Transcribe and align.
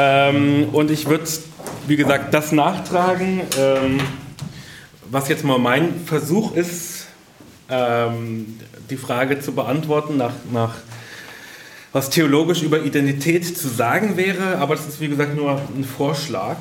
Ähm, 0.00 0.68
und 0.72 0.92
ich 0.92 1.08
würde, 1.08 1.24
wie 1.88 1.96
gesagt, 1.96 2.32
das 2.32 2.52
nachtragen. 2.52 3.40
Ähm, 3.58 3.98
was 5.10 5.28
jetzt 5.28 5.42
mal 5.42 5.58
mein 5.58 6.04
Versuch 6.06 6.54
ist, 6.54 7.06
ähm, 7.68 8.60
die 8.90 8.96
Frage 8.96 9.40
zu 9.40 9.52
beantworten, 9.52 10.16
nach, 10.16 10.34
nach 10.52 10.74
was 11.92 12.10
theologisch 12.10 12.62
über 12.62 12.82
Identität 12.82 13.58
zu 13.58 13.66
sagen 13.66 14.16
wäre, 14.16 14.58
aber 14.58 14.76
das 14.76 14.86
ist 14.86 15.00
wie 15.00 15.08
gesagt 15.08 15.34
nur 15.34 15.60
ein 15.76 15.84
Vorschlag. 15.84 16.58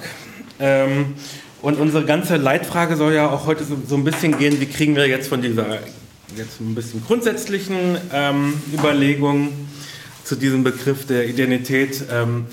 Ähm, 0.60 1.14
und 1.62 1.78
unsere 1.78 2.06
ganze 2.06 2.38
Leitfrage 2.38 2.96
soll 2.96 3.14
ja 3.14 3.30
auch 3.30 3.46
heute 3.46 3.64
so, 3.66 3.78
so, 3.86 3.96
ein 3.96 4.04
bisschen 4.04 4.40
gehen, 4.40 4.60
wie 4.60 4.66
kriegen 4.66 4.96
wir 4.96 5.08
jetzt 5.08 5.28
von 5.28 5.42
dieser 5.42 5.80
jetzt 6.36 6.60
ein 6.60 6.74
bisschen 6.74 7.04
grundsätzlichen 7.06 7.98
ähm, 8.12 8.54
Überlegung 8.74 9.50
zu 10.28 10.36
diesem 10.36 10.62
Begriff 10.62 11.06
der 11.08 11.26
Identität, 11.30 12.04
ähm, 12.12 12.48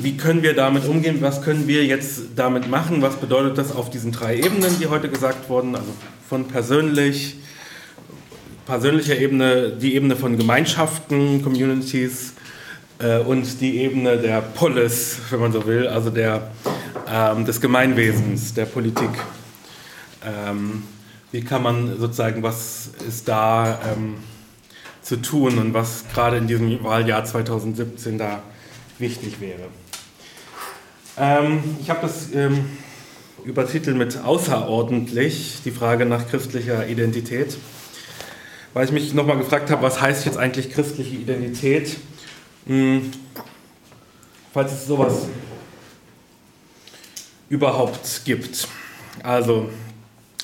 wie 0.00 0.16
können 0.16 0.42
wir 0.42 0.54
damit 0.54 0.86
umgehen, 0.88 1.18
was 1.20 1.42
können 1.42 1.68
wir 1.68 1.84
jetzt 1.84 2.22
damit 2.36 2.70
machen, 2.70 3.02
was 3.02 3.16
bedeutet 3.16 3.58
das 3.58 3.70
auf 3.70 3.90
diesen 3.90 4.12
drei 4.12 4.38
Ebenen, 4.38 4.78
die 4.80 4.86
heute 4.86 5.10
gesagt 5.10 5.50
wurden, 5.50 5.76
also 5.76 5.88
von 6.26 6.48
persönlich, 6.48 7.36
persönlicher 8.64 9.18
Ebene, 9.18 9.72
die 9.72 9.94
Ebene 9.94 10.16
von 10.16 10.38
Gemeinschaften, 10.38 11.42
Communities 11.42 12.32
äh, 12.98 13.18
und 13.18 13.60
die 13.60 13.76
Ebene 13.80 14.16
der 14.16 14.40
Polis, 14.40 15.18
wenn 15.28 15.40
man 15.40 15.52
so 15.52 15.66
will, 15.66 15.86
also 15.88 16.08
der, 16.08 16.50
ähm, 17.06 17.44
des 17.44 17.60
Gemeinwesens, 17.60 18.54
der 18.54 18.64
Politik. 18.64 19.10
Ähm, 20.24 20.84
wie 21.30 21.42
kann 21.42 21.62
man 21.62 21.98
sozusagen, 22.00 22.42
was 22.42 22.88
ist 23.06 23.28
da 23.28 23.78
ähm, 23.92 24.14
zu 25.02 25.16
tun 25.16 25.58
und 25.58 25.74
was 25.74 26.04
gerade 26.12 26.36
in 26.36 26.46
diesem 26.46 26.82
Wahljahr 26.84 27.24
2017 27.24 28.18
da 28.18 28.42
wichtig 28.98 29.40
wäre. 29.40 29.68
Ähm, 31.18 31.62
ich 31.80 31.90
habe 31.90 32.00
das 32.02 32.32
ähm, 32.32 32.64
übertitelt 33.44 33.96
mit 33.96 34.18
außerordentlich, 34.22 35.60
die 35.64 35.70
Frage 35.70 36.06
nach 36.06 36.28
christlicher 36.28 36.86
Identität, 36.88 37.56
weil 38.72 38.86
ich 38.86 38.92
mich 38.92 39.12
nochmal 39.12 39.36
gefragt 39.36 39.70
habe, 39.70 39.82
was 39.82 40.00
heißt 40.00 40.24
jetzt 40.24 40.38
eigentlich 40.38 40.70
christliche 40.70 41.16
Identität? 41.16 41.96
Hm, 42.66 43.10
falls 44.54 44.72
es 44.72 44.86
sowas 44.86 45.26
überhaupt 47.48 48.22
gibt. 48.24 48.68
Also 49.22 49.68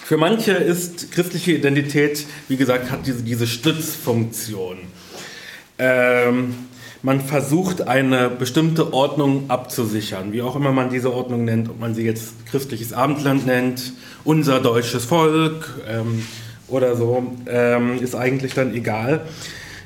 für 0.09 0.17
manche 0.17 0.53
ist 0.53 1.12
christliche 1.12 1.53
Identität, 1.53 2.25
wie 2.48 2.56
gesagt, 2.56 2.91
hat 2.91 3.06
diese, 3.06 3.23
diese 3.23 3.47
Stützfunktion. 3.47 4.78
Ähm, 5.78 6.55
man 7.03 7.20
versucht 7.20 7.87
eine 7.87 8.31
bestimmte 8.31 8.95
Ordnung 8.95 9.50
abzusichern, 9.50 10.33
wie 10.33 10.41
auch 10.41 10.56
immer 10.56 10.73
man 10.73 10.89
diese 10.89 11.12
Ordnung 11.12 11.45
nennt, 11.45 11.69
ob 11.69 11.78
man 11.78 11.95
sie 11.95 12.05
jetzt 12.05 12.47
christliches 12.47 12.95
Abendland 12.95 13.45
nennt, 13.45 13.92
unser 14.25 14.61
deutsches 14.61 15.05
Volk 15.05 15.78
ähm, 15.87 16.25
oder 16.69 16.97
so, 16.97 17.31
ähm, 17.47 18.03
ist 18.03 18.15
eigentlich 18.15 18.55
dann 18.55 18.75
egal. 18.75 19.27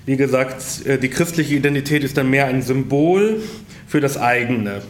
Wie 0.07 0.17
gesagt, 0.17 0.87
äh, 0.87 0.99
die 0.99 1.09
christliche 1.09 1.57
Identität 1.57 2.05
ist 2.05 2.17
dann 2.17 2.31
mehr 2.31 2.47
ein 2.47 2.63
Symbol 2.63 3.43
für 3.89 4.01
das 4.01 4.19
eigene, 4.19 4.83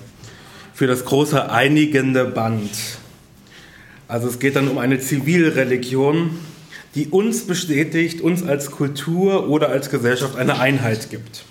für 0.75 0.87
das 0.87 1.07
große 1.07 1.51
einigende 1.51 2.27
Band. 2.27 2.69
Also 4.13 4.29
es 4.29 4.39
geht 4.39 4.57
dann 4.57 4.69
um 4.69 4.77
eine 4.77 5.01
Zivilreligion, 5.01 6.39
die 6.95 7.07
uns 7.07 7.47
bestätigt, 7.47 8.21
uns 8.21 8.43
als 8.43 8.71
Kultur 8.71 9.49
oder 9.49 9.71
als 9.71 9.89
Gesellschaft 9.89 10.37
eine 10.37 10.61
Einheit 10.61 11.09
gibt. 11.09 11.47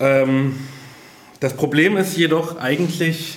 Ähm, 0.00 0.56
das 1.38 1.54
Problem 1.54 1.96
ist 1.96 2.16
jedoch 2.16 2.58
eigentlich, 2.58 3.34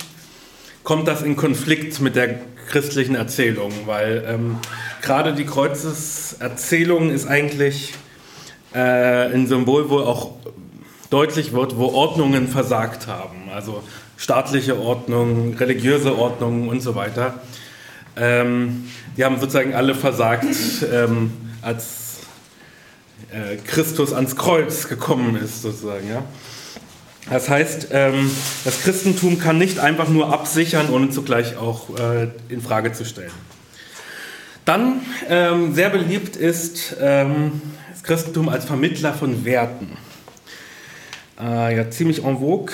kommt 0.82 1.06
das 1.06 1.22
in 1.22 1.36
Konflikt 1.36 2.00
mit 2.00 2.16
der 2.16 2.40
christlichen 2.70 3.14
Erzählung, 3.14 3.70
weil 3.86 4.24
ähm, 4.26 4.58
gerade 5.00 5.32
die 5.32 5.44
Kreuzeserzählung 5.44 7.12
ist 7.12 7.28
eigentlich 7.28 7.94
äh, 8.74 8.80
ein 9.32 9.46
Symbol, 9.46 9.90
wo 9.90 10.00
auch 10.00 10.32
deutlich 11.08 11.52
wird, 11.52 11.76
wo 11.76 11.86
Ordnungen 11.90 12.48
versagt 12.48 13.06
haben. 13.06 13.48
Also 13.54 13.84
staatliche 14.24 14.80
Ordnung, 14.80 15.52
religiöse 15.52 16.16
Ordnung 16.16 16.68
und 16.68 16.80
so 16.80 16.94
weiter. 16.94 17.42
Ähm, 18.16 18.86
die 19.18 19.24
haben 19.24 19.38
sozusagen 19.38 19.74
alle 19.74 19.94
versagt, 19.94 20.46
ähm, 20.90 21.30
als 21.60 22.20
äh, 23.30 23.56
Christus 23.56 24.14
ans 24.14 24.34
Kreuz 24.34 24.88
gekommen 24.88 25.36
ist, 25.36 25.60
sozusagen. 25.60 26.08
Ja? 26.08 26.24
Das 27.28 27.50
heißt, 27.50 27.88
ähm, 27.90 28.30
das 28.64 28.80
Christentum 28.80 29.38
kann 29.38 29.58
nicht 29.58 29.78
einfach 29.78 30.08
nur 30.08 30.32
absichern, 30.32 30.88
ohne 30.88 31.10
zugleich 31.10 31.58
auch 31.58 31.90
äh, 31.98 32.28
in 32.48 32.62
Frage 32.62 32.92
zu 32.92 33.04
stellen. 33.04 33.30
Dann 34.64 35.02
ähm, 35.28 35.74
sehr 35.74 35.90
beliebt 35.90 36.36
ist 36.36 36.96
ähm, 36.98 37.60
das 37.92 38.02
Christentum 38.02 38.48
als 38.48 38.64
Vermittler 38.64 39.12
von 39.12 39.44
Werten. 39.44 39.98
Äh, 41.38 41.76
ja, 41.76 41.90
ziemlich 41.90 42.24
en 42.24 42.38
vogue. 42.38 42.72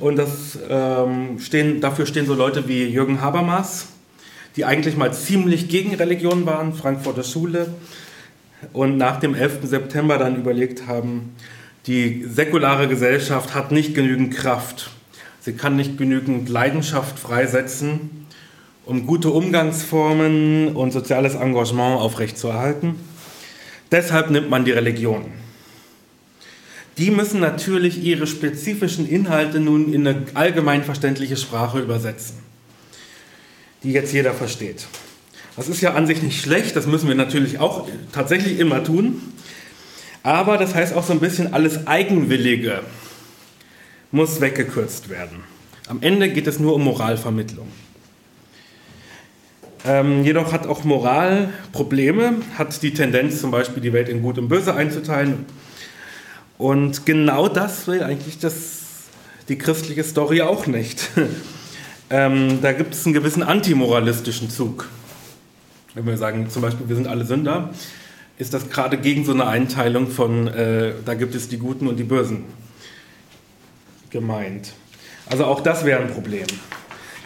Und 0.00 0.16
das, 0.16 0.58
ähm, 0.68 1.38
stehen, 1.40 1.80
dafür 1.80 2.06
stehen 2.06 2.26
so 2.26 2.34
Leute 2.34 2.68
wie 2.68 2.84
Jürgen 2.84 3.20
Habermas, 3.20 3.88
die 4.56 4.64
eigentlich 4.64 4.96
mal 4.96 5.12
ziemlich 5.14 5.68
gegen 5.68 5.94
Religion 5.94 6.44
waren, 6.46 6.74
Frankfurter 6.74 7.22
Schule, 7.22 7.68
und 8.72 8.96
nach 8.96 9.20
dem 9.20 9.34
11. 9.34 9.60
September 9.62 10.18
dann 10.18 10.36
überlegt 10.36 10.86
haben, 10.86 11.34
die 11.86 12.24
säkulare 12.24 12.88
Gesellschaft 12.88 13.54
hat 13.54 13.72
nicht 13.72 13.94
genügend 13.94 14.34
Kraft. 14.34 14.90
Sie 15.40 15.52
kann 15.52 15.76
nicht 15.76 15.96
genügend 15.96 16.48
Leidenschaft 16.48 17.18
freisetzen, 17.18 18.26
um 18.84 19.06
gute 19.06 19.30
Umgangsformen 19.30 20.74
und 20.74 20.92
soziales 20.92 21.34
Engagement 21.34 22.00
aufrechtzuerhalten. 22.00 22.96
Deshalb 23.90 24.30
nimmt 24.30 24.50
man 24.50 24.64
die 24.64 24.72
Religion 24.72 25.26
die 26.98 27.10
müssen 27.12 27.40
natürlich 27.40 28.02
ihre 28.02 28.26
spezifischen 28.26 29.08
Inhalte 29.08 29.60
nun 29.60 29.92
in 29.92 30.06
eine 30.06 30.24
allgemein 30.34 30.82
verständliche 30.82 31.36
Sprache 31.36 31.78
übersetzen, 31.78 32.36
die 33.84 33.92
jetzt 33.92 34.12
jeder 34.12 34.34
versteht. 34.34 34.86
Das 35.56 35.68
ist 35.68 35.80
ja 35.80 35.94
an 35.94 36.06
sich 36.06 36.22
nicht 36.22 36.40
schlecht, 36.40 36.76
das 36.76 36.86
müssen 36.86 37.08
wir 37.08 37.14
natürlich 37.14 37.60
auch 37.60 37.88
tatsächlich 38.12 38.58
immer 38.58 38.82
tun. 38.82 39.22
Aber 40.24 40.58
das 40.58 40.74
heißt 40.74 40.94
auch 40.94 41.04
so 41.04 41.12
ein 41.12 41.20
bisschen, 41.20 41.54
alles 41.54 41.86
Eigenwillige 41.86 42.82
muss 44.10 44.40
weggekürzt 44.40 45.08
werden. 45.08 45.38
Am 45.86 46.02
Ende 46.02 46.28
geht 46.28 46.46
es 46.46 46.58
nur 46.58 46.74
um 46.74 46.82
Moralvermittlung. 46.84 47.68
Ähm, 49.86 50.24
jedoch 50.24 50.52
hat 50.52 50.66
auch 50.66 50.84
Moral 50.84 51.50
Probleme, 51.72 52.34
hat 52.56 52.82
die 52.82 52.92
Tendenz 52.92 53.40
zum 53.40 53.50
Beispiel 53.50 53.82
die 53.82 53.92
Welt 53.92 54.08
in 54.08 54.22
Gut 54.22 54.38
und 54.38 54.48
Böse 54.48 54.74
einzuteilen 54.74 55.46
und 56.58 57.06
genau 57.06 57.48
das 57.48 57.86
will 57.86 58.02
eigentlich 58.02 58.38
das, 58.40 58.80
die 59.48 59.56
christliche 59.56 60.02
Story 60.02 60.42
auch 60.42 60.66
nicht. 60.66 61.08
ähm, 62.10 62.60
da 62.60 62.72
gibt 62.72 62.94
es 62.94 63.06
einen 63.06 63.14
gewissen 63.14 63.44
antimoralistischen 63.44 64.50
Zug. 64.50 64.88
Wenn 65.94 66.04
wir 66.04 66.16
sagen, 66.16 66.50
zum 66.50 66.62
Beispiel, 66.62 66.88
wir 66.88 66.96
sind 66.96 67.06
alle 67.06 67.24
Sünder, 67.24 67.70
ist 68.38 68.54
das 68.54 68.68
gerade 68.70 68.98
gegen 68.98 69.24
so 69.24 69.32
eine 69.32 69.46
Einteilung 69.46 70.08
von, 70.10 70.48
äh, 70.48 70.94
da 71.04 71.14
gibt 71.14 71.34
es 71.36 71.48
die 71.48 71.58
Guten 71.58 71.86
und 71.86 71.96
die 71.96 72.04
Bösen 72.04 72.44
gemeint. 74.10 74.72
Also 75.26 75.44
auch 75.44 75.60
das 75.60 75.84
wäre 75.84 76.00
ein 76.00 76.10
Problem. 76.10 76.46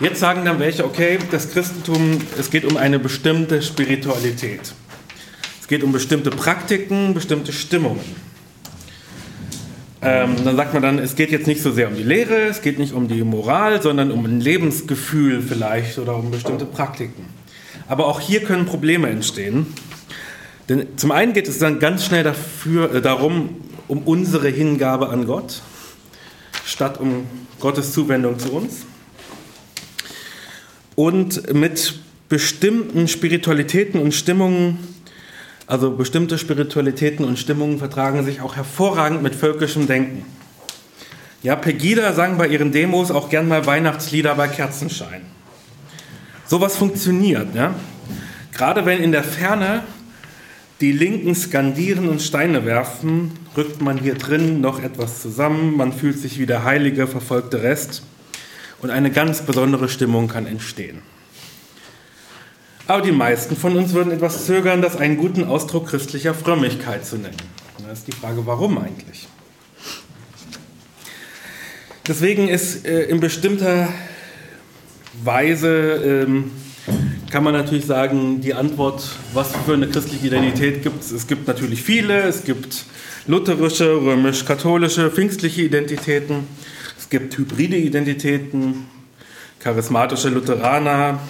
Jetzt 0.01 0.21
sagen 0.21 0.45
dann 0.45 0.59
welche, 0.59 0.85
okay, 0.85 1.19
das 1.31 1.53
Christentum, 1.53 2.21
es 2.39 2.51
geht 2.51 2.65
um 2.65 2.77
eine 2.77 2.99
bestimmte 2.99 3.63
Spiritualität. 3.63 4.75
Es 5.61 5.69
geht 5.69 5.83
um 5.83 5.93
bestimmte 5.93 6.31
Praktiken, 6.31 7.15
bestimmte 7.15 7.53
Stimmungen. 7.53 8.32
Ähm, 10.05 10.45
dann 10.45 10.57
sagt 10.57 10.75
man 10.75 10.83
dann, 10.83 10.99
es 10.99 11.15
geht 11.15 11.31
jetzt 11.31 11.47
nicht 11.47 11.63
so 11.63 11.71
sehr 11.71 11.87
um 11.87 11.95
die 11.95 12.03
Lehre, 12.03 12.35
es 12.49 12.61
geht 12.61 12.81
nicht 12.81 12.93
um 12.93 13.07
die 13.07 13.23
Moral, 13.23 13.81
sondern 13.81 14.11
um 14.11 14.25
ein 14.25 14.41
Lebensgefühl 14.41 15.41
vielleicht 15.41 15.97
oder 15.99 16.17
um 16.17 16.33
bestimmte 16.33 16.65
Praktiken. 16.65 17.27
Aber 17.87 18.09
auch 18.09 18.19
hier 18.19 18.43
können 18.43 18.67
Probleme 18.67 19.09
entstehen. 19.09 19.67
Denn 20.69 20.87
zum 20.97 21.13
einen 21.13 21.35
geht 21.35 21.47
es 21.47 21.59
dann 21.59 21.79
ganz 21.79 22.05
schnell 22.05 22.25
dafür, 22.25 22.93
äh, 22.97 23.01
darum, 23.01 23.51
um 23.87 23.99
unsere 23.99 24.49
Hingabe 24.49 25.09
an 25.09 25.27
Gott, 25.27 25.63
statt 26.65 26.99
um 26.99 27.27
Gottes 27.61 27.93
Zuwendung 27.93 28.41
zu 28.41 28.53
uns. 28.53 28.87
Und 30.97 31.55
mit 31.55 32.01
bestimmten 32.29 33.07
Spiritualitäten 33.07 34.01
und 34.01 34.15
Stimmungen 34.15 34.79
also 35.67 35.93
bestimmte 35.93 36.39
Spiritualitäten 36.39 37.25
und 37.25 37.39
Stimmungen 37.39 37.79
vertragen 37.79 38.25
sich 38.25 38.41
auch 38.41 38.57
hervorragend 38.57 39.23
mit 39.23 39.35
völkischem 39.35 39.87
Denken. 39.87 40.25
Ja, 41.43 41.57
Pegida 41.57 42.13
sang 42.13 42.39
bei 42.39 42.47
ihren 42.49 42.73
Demos 42.73 43.11
auch 43.11 43.29
gern 43.29 43.49
mal 43.49 43.67
Weihnachtslieder 43.67 44.35
bei 44.35 44.49
Kerzenschein. 44.49 45.23
Sowas 46.47 46.77
funktioniert, 46.77 47.55
ja. 47.55 47.75
Gerade 48.53 48.85
wenn 48.85 49.03
in 49.03 49.13
der 49.13 49.25
Ferne 49.25 49.83
Die 50.81 50.93
Linken 50.93 51.37
skandieren 51.37 52.09
und 52.09 52.21
Steine 52.21 52.65
werfen, 52.65 53.31
rückt 53.57 53.81
man 53.81 53.99
hier 53.99 54.17
drin 54.17 54.61
noch 54.61 54.83
etwas 54.83 55.23
zusammen, 55.23 55.77
man 55.77 55.93
fühlt 55.93 56.19
sich 56.19 56.41
wie 56.41 56.47
der 56.47 56.65
heilige, 56.65 57.07
verfolgte 57.07 57.63
Rest 57.63 58.03
und 58.81 58.91
eine 58.91 59.13
ganz 59.13 59.43
besondere 59.43 59.89
Stimmung 59.89 60.27
kann 60.27 60.45
entstehen. 60.45 60.99
Aber 62.87 63.03
die 63.03 63.13
meisten 63.13 63.57
von 63.57 63.77
uns 63.77 63.93
würden 63.93 64.13
etwas 64.13 64.47
zögern, 64.47 64.83
das 64.83 64.97
einen 64.97 65.17
guten 65.17 65.45
Ausdruck 65.45 65.89
christlicher 65.89 66.35
Frömmigkeit 66.35 67.07
zu 67.07 67.17
nennen. 67.17 67.37
Da 67.85 67.93
ist 67.93 68.07
die 68.07 68.13
Frage, 68.13 68.45
warum 68.47 68.79
eigentlich? 68.79 69.29
Deswegen 72.09 72.49
ist 72.49 72.85
äh, 72.85 73.05
in 73.05 73.21
bestimmter 73.21 73.89
Weise, 75.23 76.25
ähm, 76.27 76.51
kann 77.31 77.45
man 77.45 77.55
natürlich 77.55 77.87
sagen, 77.87 78.41
die 78.41 78.55
Antwort, 78.55 79.09
was 79.33 79.53
für 79.65 79.75
eine 79.75 79.87
christliche 79.87 80.27
Identität 80.27 80.83
gibt 80.83 81.03
es. 81.03 81.13
Es 81.13 81.29
gibt 81.29 81.47
natürlich 81.47 81.83
viele, 81.83 82.23
es 82.23 82.43
gibt 82.43 82.85
lutherische, 83.29 83.95
römisch-katholische, 83.95 85.11
pfingstliche 85.11 85.63
Identitäten, 85.63 86.49
es 86.99 87.09
gibt 87.09 87.39
hybride 87.39 87.77
Identitäten, 87.77 88.87
charismatische 89.61 90.29
Lutheraner, 90.29 91.21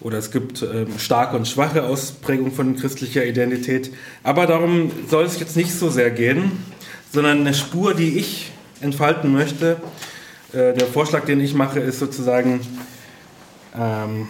oder 0.00 0.18
es 0.18 0.30
gibt 0.30 0.62
ähm, 0.62 0.98
starke 0.98 1.36
und 1.36 1.46
schwache 1.46 1.84
Ausprägungen 1.84 2.52
von 2.52 2.76
christlicher 2.76 3.24
Identität. 3.24 3.92
Aber 4.22 4.46
darum 4.46 4.90
soll 5.08 5.24
es 5.24 5.38
jetzt 5.38 5.56
nicht 5.56 5.72
so 5.72 5.90
sehr 5.90 6.10
gehen, 6.10 6.52
sondern 7.12 7.40
eine 7.40 7.54
Spur, 7.54 7.94
die 7.94 8.18
ich 8.18 8.52
entfalten 8.80 9.32
möchte. 9.32 9.76
Äh, 10.52 10.74
der 10.74 10.86
Vorschlag, 10.86 11.26
den 11.26 11.40
ich 11.40 11.54
mache, 11.54 11.80
ist 11.80 11.98
sozusagen, 11.98 12.60
ähm, 13.78 14.28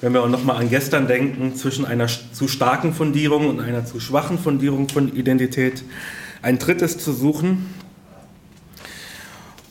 wenn 0.00 0.12
wir 0.12 0.22
auch 0.22 0.28
nochmal 0.28 0.56
an 0.56 0.68
gestern 0.68 1.06
denken, 1.06 1.54
zwischen 1.54 1.84
einer 1.84 2.08
zu 2.08 2.48
starken 2.48 2.92
Fundierung 2.92 3.48
und 3.48 3.60
einer 3.60 3.84
zu 3.86 4.00
schwachen 4.00 4.38
Fundierung 4.38 4.88
von 4.88 5.14
Identität 5.14 5.84
ein 6.42 6.58
drittes 6.58 6.98
zu 6.98 7.12
suchen. 7.12 7.72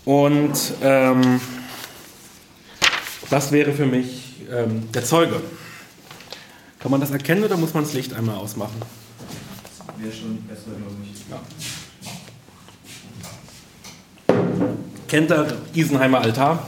Und 0.06 0.74
ähm, 0.82 1.42
das 3.32 3.52
wäre 3.52 3.72
für 3.72 3.88
mich 3.88 4.36
ähm, 4.52 4.92
der 4.92 5.04
Zeuge. 5.06 5.42
Kann 6.80 6.92
man 6.92 7.00
das 7.00 7.12
erkennen 7.12 7.44
oder 7.44 7.58
muss 7.58 7.74
man 7.74 7.84
das 7.84 7.94
Licht 7.94 8.14
einmal 8.14 8.36
ausmachen? 8.36 8.76
Wäre 9.98 10.12
schon 10.14 10.42
besser, 10.44 10.72
glaube 10.78 10.98
ich. 11.04 11.22
Ja. 11.32 11.42
Kennt 15.08 15.32
ihr 15.32 15.58
Isenheimer 15.74 16.22
Altar? 16.22 16.68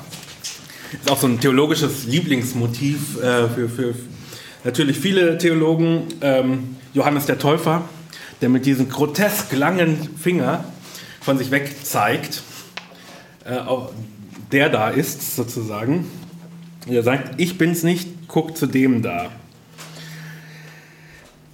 Ist 0.93 1.11
auch 1.11 1.19
so 1.19 1.27
ein 1.27 1.39
theologisches 1.39 2.05
Lieblingsmotiv 2.05 3.17
äh, 3.17 3.49
für, 3.49 3.67
für 3.67 3.95
natürlich 4.63 4.97
viele 4.99 5.37
Theologen. 5.37 6.03
Ähm, 6.21 6.77
Johannes 6.93 7.25
der 7.25 7.39
Täufer, 7.39 7.83
der 8.41 8.49
mit 8.49 8.65
diesem 8.65 8.87
grotesk 8.87 9.51
langen 9.51 10.15
Finger 10.17 10.63
von 11.19 11.37
sich 11.37 11.51
weg 11.51 11.75
zeigt, 11.83 12.43
äh, 13.43 13.57
der 14.51 14.69
da 14.69 14.89
ist 14.89 15.35
sozusagen. 15.35 16.05
Er 16.87 17.03
sagt, 17.03 17.39
ich 17.39 17.57
bin's 17.57 17.83
nicht, 17.83 18.27
guck 18.27 18.57
zu 18.57 18.67
dem 18.67 19.01
da. 19.01 19.29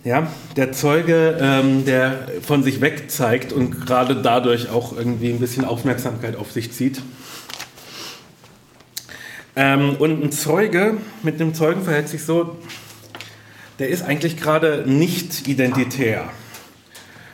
Ja, 0.03 0.27
der 0.55 0.71
Zeuge, 0.71 1.37
ähm, 1.39 1.85
der 1.85 2.27
von 2.41 2.63
sich 2.63 2.81
weg 2.81 3.11
zeigt 3.11 3.53
und 3.53 3.85
gerade 3.85 4.15
dadurch 4.15 4.69
auch 4.69 4.97
irgendwie 4.97 5.29
ein 5.29 5.39
bisschen 5.39 5.65
Aufmerksamkeit 5.65 6.35
auf 6.35 6.51
sich 6.51 6.71
zieht. 6.71 7.01
Ähm, 9.55 9.97
und 9.99 10.23
ein 10.23 10.31
Zeuge, 10.31 10.97
mit 11.21 11.39
einem 11.39 11.53
Zeugen 11.53 11.83
verhält 11.83 12.07
sich 12.07 12.23
so, 12.23 12.57
der 13.77 13.89
ist 13.89 14.01
eigentlich 14.01 14.37
gerade 14.37 14.85
nicht 14.87 15.47
identitär. 15.47 16.29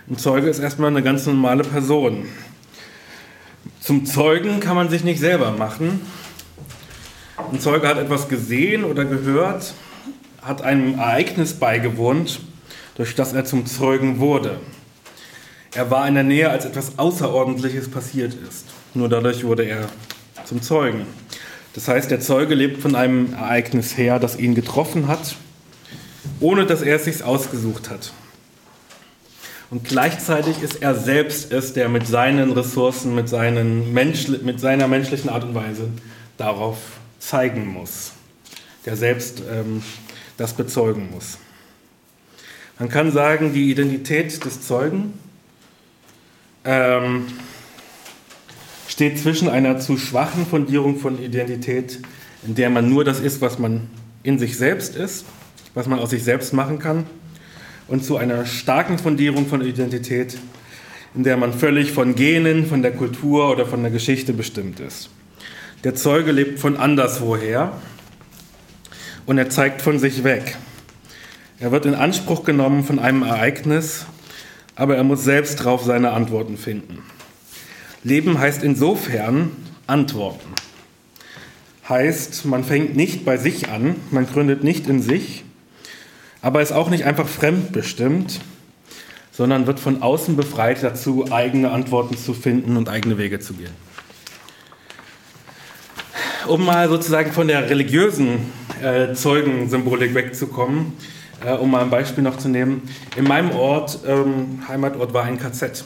Ein 0.09 0.17
Zeuge 0.17 0.49
ist 0.49 0.59
erstmal 0.59 0.89
eine 0.89 1.03
ganz 1.03 1.25
normale 1.27 1.63
Person. 1.63 2.25
Zum 3.79 4.05
Zeugen 4.05 4.59
kann 4.59 4.75
man 4.75 4.89
sich 4.89 5.03
nicht 5.03 5.19
selber 5.19 5.51
machen, 5.51 6.01
ein 7.51 7.59
Zeuge 7.59 7.87
hat 7.87 7.97
etwas 7.97 8.27
gesehen 8.27 8.83
oder 8.83 9.05
gehört, 9.05 9.73
hat 10.41 10.61
einem 10.61 10.99
Ereignis 10.99 11.53
beigewohnt, 11.53 12.39
durch 12.95 13.15
das 13.15 13.33
er 13.33 13.45
zum 13.45 13.65
Zeugen 13.65 14.19
wurde. 14.19 14.59
Er 15.73 15.91
war 15.91 16.07
in 16.07 16.13
der 16.13 16.23
Nähe, 16.23 16.49
als 16.49 16.65
etwas 16.65 16.97
Außerordentliches 16.97 17.89
passiert 17.89 18.33
ist. 18.33 18.65
Nur 18.93 19.09
dadurch 19.09 19.43
wurde 19.43 19.63
er 19.63 19.89
zum 20.45 20.61
Zeugen. 20.61 21.05
Das 21.73 21.89
heißt, 21.89 22.09
der 22.09 22.21
Zeuge 22.21 22.55
lebt 22.55 22.81
von 22.81 22.95
einem 22.95 23.33
Ereignis 23.33 23.97
her, 23.97 24.19
das 24.19 24.37
ihn 24.37 24.55
getroffen 24.55 25.09
hat, 25.09 25.35
ohne 26.39 26.65
dass 26.65 26.81
er 26.81 26.95
es 26.95 27.03
sich 27.03 27.23
ausgesucht 27.23 27.89
hat. 27.89 28.13
Und 29.69 29.83
gleichzeitig 29.83 30.61
ist 30.61 30.81
er 30.81 30.95
selbst 30.95 31.51
es, 31.51 31.73
der 31.73 31.89
mit 31.89 32.07
seinen 32.07 32.51
Ressourcen, 32.53 33.15
mit, 33.15 33.27
seinen 33.27 33.91
Mensch, 33.93 34.29
mit 34.29 34.59
seiner 34.59 34.87
menschlichen 34.87 35.29
Art 35.29 35.43
und 35.43 35.55
Weise 35.55 35.89
darauf 36.37 36.77
zeigen 37.25 37.67
muss, 37.67 38.13
der 38.85 38.95
selbst 38.95 39.41
ähm, 39.51 39.81
das 40.37 40.53
bezeugen 40.53 41.09
muss. 41.11 41.37
Man 42.77 42.89
kann 42.89 43.11
sagen, 43.11 43.53
die 43.53 43.71
Identität 43.71 44.43
des 44.43 44.61
Zeugen 44.61 45.13
ähm, 46.65 47.27
steht 48.87 49.17
zwischen 49.19 49.49
einer 49.49 49.79
zu 49.79 49.97
schwachen 49.97 50.45
Fundierung 50.45 50.99
von 50.99 51.21
Identität, 51.21 51.99
in 52.45 52.55
der 52.55 52.69
man 52.69 52.89
nur 52.89 53.03
das 53.03 53.19
ist, 53.19 53.41
was 53.41 53.59
man 53.59 53.89
in 54.23 54.37
sich 54.39 54.57
selbst 54.57 54.95
ist, 54.95 55.25
was 55.73 55.87
man 55.87 55.99
aus 55.99 56.09
sich 56.09 56.23
selbst 56.23 56.53
machen 56.53 56.79
kann, 56.79 57.05
und 57.87 58.03
zu 58.03 58.17
einer 58.17 58.45
starken 58.45 58.97
Fundierung 58.97 59.47
von 59.47 59.61
Identität, 59.61 60.37
in 61.13 61.23
der 61.23 61.37
man 61.37 61.53
völlig 61.53 61.91
von 61.91 62.15
Genen, 62.15 62.65
von 62.65 62.81
der 62.81 62.91
Kultur 62.91 63.49
oder 63.51 63.65
von 63.65 63.81
der 63.81 63.91
Geschichte 63.91 64.33
bestimmt 64.33 64.79
ist. 64.79 65.09
Der 65.85 65.93
Zeuge 65.93 66.31
lebt 66.31 66.59
von 66.59 66.77
anderswoher 66.77 67.71
und 69.27 69.37
er 69.37 69.51
zeigt 69.51 69.83
von 69.83 69.99
sich 69.99 70.23
weg. 70.23 70.57
Er 71.59 71.71
wird 71.71 71.85
in 71.85 71.93
Anspruch 71.93 72.43
genommen 72.43 72.83
von 72.83 72.97
einem 72.97 73.21
Ereignis, 73.21 74.07
aber 74.75 74.97
er 74.97 75.03
muss 75.03 75.23
selbst 75.23 75.59
darauf 75.59 75.83
seine 75.83 76.09
Antworten 76.09 76.57
finden. 76.57 77.03
Leben 78.03 78.39
heißt 78.39 78.63
insofern 78.63 79.51
Antworten. 79.85 80.53
Heißt, 81.87 82.45
man 82.45 82.63
fängt 82.63 82.95
nicht 82.95 83.23
bei 83.23 83.37
sich 83.37 83.69
an, 83.69 83.95
man 84.09 84.25
gründet 84.25 84.63
nicht 84.63 84.87
in 84.87 85.03
sich, 85.03 85.43
aber 86.41 86.63
ist 86.63 86.71
auch 86.71 86.89
nicht 86.89 87.05
einfach 87.05 87.27
fremdbestimmt, 87.27 88.41
sondern 89.31 89.67
wird 89.67 89.79
von 89.79 90.01
außen 90.01 90.35
befreit 90.35 90.81
dazu, 90.81 91.31
eigene 91.31 91.69
Antworten 91.69 92.17
zu 92.17 92.33
finden 92.33 92.75
und 92.75 92.89
eigene 92.89 93.19
Wege 93.19 93.39
zu 93.39 93.53
gehen 93.53 93.85
um 96.47 96.65
mal 96.65 96.89
sozusagen 96.89 97.31
von 97.31 97.47
der 97.47 97.69
religiösen 97.69 98.51
äh, 98.81 99.13
Zeugensymbolik 99.13 100.13
wegzukommen, 100.13 100.93
äh, 101.45 101.53
um 101.53 101.71
mal 101.71 101.81
ein 101.81 101.89
Beispiel 101.89 102.23
noch 102.23 102.37
zu 102.37 102.49
nehmen. 102.49 102.81
In 103.15 103.25
meinem 103.25 103.51
Ort, 103.51 103.99
ähm, 104.07 104.63
Heimatort, 104.67 105.13
war 105.13 105.23
ein 105.23 105.37
KZ, 105.37 105.83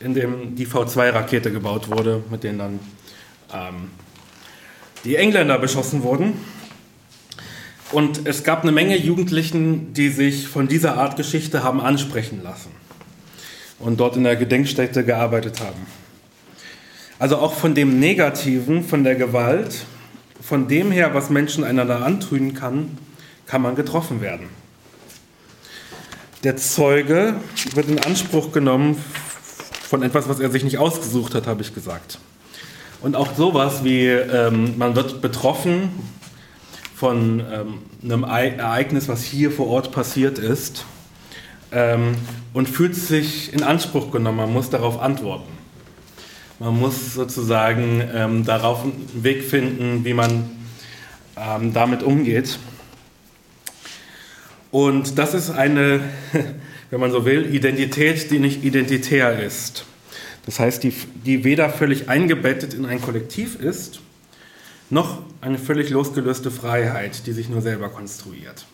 in 0.00 0.14
dem 0.14 0.54
die 0.54 0.66
V2-Rakete 0.66 1.52
gebaut 1.52 1.90
wurde, 1.90 2.22
mit 2.30 2.44
denen 2.44 2.58
dann 2.58 2.80
ähm, 3.52 3.90
die 5.04 5.16
Engländer 5.16 5.58
beschossen 5.58 6.02
wurden. 6.02 6.34
Und 7.92 8.26
es 8.26 8.44
gab 8.44 8.62
eine 8.62 8.72
Menge 8.72 8.96
Jugendlichen, 8.96 9.92
die 9.94 10.10
sich 10.10 10.46
von 10.46 10.68
dieser 10.68 10.96
Art 10.96 11.16
Geschichte 11.16 11.64
haben 11.64 11.80
ansprechen 11.80 12.40
lassen 12.42 12.70
und 13.80 13.98
dort 13.98 14.16
in 14.16 14.24
der 14.24 14.36
Gedenkstätte 14.36 15.04
gearbeitet 15.04 15.60
haben. 15.60 15.99
Also 17.20 17.36
auch 17.36 17.52
von 17.52 17.74
dem 17.74 18.00
Negativen, 18.00 18.82
von 18.82 19.04
der 19.04 19.14
Gewalt, 19.14 19.84
von 20.40 20.68
dem 20.68 20.90
her, 20.90 21.12
was 21.12 21.28
Menschen 21.28 21.64
einander 21.64 22.02
antun 22.02 22.54
kann, 22.54 22.96
kann 23.44 23.60
man 23.60 23.76
getroffen 23.76 24.22
werden. 24.22 24.48
Der 26.44 26.56
Zeuge 26.56 27.34
wird 27.74 27.90
in 27.90 27.98
Anspruch 27.98 28.52
genommen 28.52 28.96
von 29.82 30.02
etwas, 30.02 30.30
was 30.30 30.40
er 30.40 30.50
sich 30.50 30.64
nicht 30.64 30.78
ausgesucht 30.78 31.34
hat, 31.34 31.46
habe 31.46 31.60
ich 31.60 31.74
gesagt. 31.74 32.18
Und 33.02 33.16
auch 33.16 33.36
sowas 33.36 33.84
wie, 33.84 34.06
ähm, 34.06 34.78
man 34.78 34.96
wird 34.96 35.20
betroffen 35.20 35.90
von 36.96 37.40
ähm, 37.52 37.82
einem 38.02 38.24
Ereignis, 38.24 39.08
was 39.08 39.22
hier 39.22 39.50
vor 39.50 39.66
Ort 39.66 39.92
passiert 39.92 40.38
ist, 40.38 40.86
ähm, 41.70 42.14
und 42.54 42.66
fühlt 42.66 42.96
sich 42.96 43.52
in 43.52 43.62
Anspruch 43.62 44.10
genommen, 44.10 44.38
man 44.38 44.52
muss 44.54 44.70
darauf 44.70 44.98
antworten. 45.02 45.59
Man 46.60 46.78
muss 46.78 47.14
sozusagen 47.14 48.06
ähm, 48.14 48.44
darauf 48.44 48.82
einen 48.82 49.08
Weg 49.14 49.44
finden, 49.44 50.04
wie 50.04 50.12
man 50.12 50.50
ähm, 51.34 51.72
damit 51.72 52.02
umgeht. 52.02 52.58
Und 54.70 55.18
das 55.18 55.32
ist 55.32 55.48
eine, 55.48 56.00
wenn 56.90 57.00
man 57.00 57.12
so 57.12 57.24
will, 57.24 57.54
Identität, 57.54 58.30
die 58.30 58.38
nicht 58.38 58.62
identitär 58.62 59.42
ist. 59.42 59.86
Das 60.44 60.60
heißt, 60.60 60.82
die, 60.82 60.92
die 61.24 61.44
weder 61.44 61.70
völlig 61.70 62.10
eingebettet 62.10 62.74
in 62.74 62.84
ein 62.84 63.00
Kollektiv 63.00 63.58
ist, 63.58 64.02
noch 64.90 65.22
eine 65.40 65.56
völlig 65.56 65.88
losgelöste 65.88 66.50
Freiheit, 66.50 67.26
die 67.26 67.32
sich 67.32 67.48
nur 67.48 67.62
selber 67.62 67.88
konstruiert. 67.88 68.66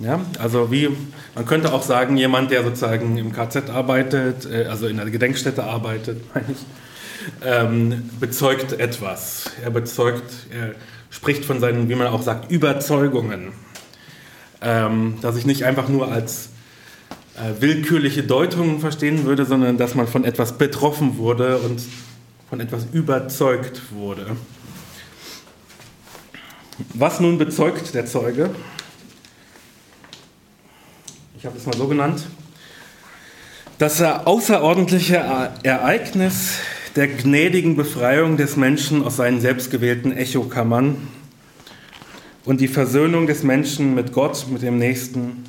Ja, 0.00 0.20
also 0.40 0.72
wie, 0.72 0.90
man 1.36 1.46
könnte 1.46 1.72
auch 1.72 1.82
sagen, 1.82 2.16
jemand, 2.16 2.50
der 2.50 2.64
sozusagen 2.64 3.16
im 3.16 3.32
KZ 3.32 3.70
arbeitet, 3.70 4.44
äh, 4.44 4.64
also 4.64 4.88
in 4.88 4.98
einer 4.98 5.10
Gedenkstätte 5.10 5.62
arbeitet, 5.62 6.22
meine 6.34 6.46
ich, 6.50 6.58
ähm, 7.44 8.10
bezeugt 8.18 8.72
etwas. 8.72 9.52
Er 9.62 9.70
bezeugt, 9.70 10.24
er 10.50 10.74
spricht 11.10 11.44
von 11.44 11.60
seinen, 11.60 11.88
wie 11.88 11.94
man 11.94 12.08
auch 12.08 12.22
sagt, 12.22 12.50
Überzeugungen. 12.50 13.52
Ähm, 14.60 15.18
dass 15.20 15.36
ich 15.36 15.46
nicht 15.46 15.64
einfach 15.64 15.88
nur 15.88 16.10
als 16.10 16.48
äh, 17.36 17.60
willkürliche 17.60 18.22
Deutungen 18.22 18.80
verstehen 18.80 19.24
würde, 19.24 19.44
sondern 19.44 19.76
dass 19.76 19.94
man 19.94 20.08
von 20.08 20.24
etwas 20.24 20.58
betroffen 20.58 21.18
wurde 21.18 21.58
und 21.58 21.82
von 22.48 22.60
etwas 22.60 22.86
überzeugt 22.92 23.82
wurde. 23.92 24.36
Was 26.94 27.20
nun 27.20 27.38
bezeugt 27.38 27.94
der 27.94 28.06
Zeuge? 28.06 28.50
Ich 31.44 31.46
habe 31.46 31.58
es 31.58 31.66
mal 31.66 31.76
so 31.76 31.86
genannt. 31.88 32.26
Das 33.76 34.00
außerordentliche 34.00 35.16
Ereignis 35.62 36.54
der 36.96 37.06
gnädigen 37.06 37.76
Befreiung 37.76 38.38
des 38.38 38.56
Menschen 38.56 39.04
aus 39.04 39.16
seinen 39.16 39.42
selbstgewählten 39.42 40.16
Echokammern 40.16 41.06
und 42.46 42.62
die 42.62 42.66
Versöhnung 42.66 43.26
des 43.26 43.42
Menschen 43.42 43.94
mit 43.94 44.14
Gott, 44.14 44.46
mit 44.48 44.62
dem 44.62 44.78
Nächsten 44.78 45.44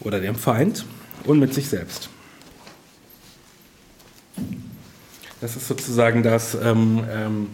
oder 0.00 0.18
dem 0.18 0.34
Feind 0.34 0.84
und 1.22 1.38
mit 1.38 1.54
sich 1.54 1.68
selbst. 1.68 2.10
Das 5.40 5.54
ist 5.54 5.68
sozusagen 5.68 6.24
das 6.24 6.56
ähm, 6.56 7.04
ähm, 7.08 7.50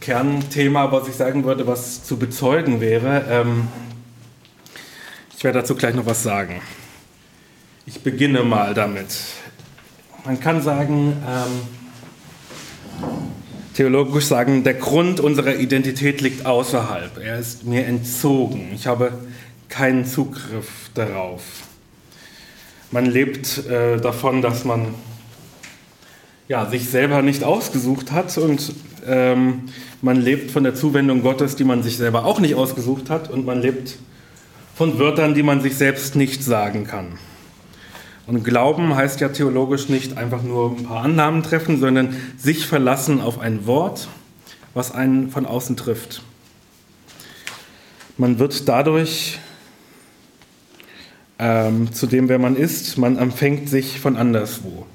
Kernthema, 0.00 0.92
was 0.92 1.08
ich 1.08 1.14
sagen 1.14 1.44
würde, 1.44 1.66
was 1.66 2.04
zu 2.04 2.18
bezeugen 2.18 2.82
wäre. 2.82 3.24
Ähm, 3.30 3.68
ich 5.38 5.44
werde 5.44 5.60
dazu 5.60 5.76
gleich 5.76 5.94
noch 5.94 6.04
was 6.04 6.24
sagen. 6.24 6.60
Ich 7.86 8.00
beginne 8.00 8.42
mal 8.42 8.74
damit. 8.74 9.06
Man 10.24 10.40
kann 10.40 10.60
sagen, 10.60 11.16
ähm, 11.24 11.60
theologisch 13.74 14.24
sagen, 14.24 14.64
der 14.64 14.74
Grund 14.74 15.20
unserer 15.20 15.54
Identität 15.54 16.22
liegt 16.22 16.44
außerhalb. 16.44 17.18
Er 17.18 17.38
ist 17.38 17.64
mir 17.64 17.86
entzogen. 17.86 18.72
Ich 18.74 18.88
habe 18.88 19.12
keinen 19.68 20.04
Zugriff 20.04 20.90
darauf. 20.94 21.42
Man 22.90 23.06
lebt 23.06 23.64
äh, 23.68 23.98
davon, 23.98 24.42
dass 24.42 24.64
man 24.64 24.92
ja, 26.48 26.66
sich 26.68 26.90
selber 26.90 27.22
nicht 27.22 27.44
ausgesucht 27.44 28.10
hat 28.10 28.36
und 28.38 28.72
ähm, 29.06 29.68
man 30.02 30.20
lebt 30.20 30.50
von 30.50 30.64
der 30.64 30.74
Zuwendung 30.74 31.22
Gottes, 31.22 31.54
die 31.54 31.62
man 31.62 31.84
sich 31.84 31.96
selber 31.96 32.24
auch 32.24 32.40
nicht 32.40 32.56
ausgesucht 32.56 33.08
hat 33.08 33.30
und 33.30 33.46
man 33.46 33.62
lebt 33.62 33.98
von 34.78 35.00
Wörtern, 35.00 35.34
die 35.34 35.42
man 35.42 35.60
sich 35.60 35.74
selbst 35.74 36.14
nicht 36.14 36.44
sagen 36.44 36.86
kann. 36.86 37.18
Und 38.28 38.44
Glauben 38.44 38.94
heißt 38.94 39.20
ja 39.20 39.28
theologisch 39.28 39.88
nicht 39.88 40.16
einfach 40.16 40.44
nur 40.44 40.70
ein 40.70 40.84
paar 40.84 41.02
Annahmen 41.02 41.42
treffen, 41.42 41.80
sondern 41.80 42.14
sich 42.36 42.64
verlassen 42.64 43.20
auf 43.20 43.40
ein 43.40 43.66
Wort, 43.66 44.06
was 44.74 44.92
einen 44.92 45.30
von 45.32 45.46
außen 45.46 45.76
trifft. 45.76 46.22
Man 48.18 48.38
wird 48.38 48.68
dadurch 48.68 49.40
ähm, 51.40 51.92
zu 51.92 52.06
dem, 52.06 52.28
wer 52.28 52.38
man 52.38 52.54
ist, 52.54 52.98
man 52.98 53.18
empfängt 53.18 53.68
sich 53.68 53.98
von 53.98 54.16
anderswo. 54.16 54.86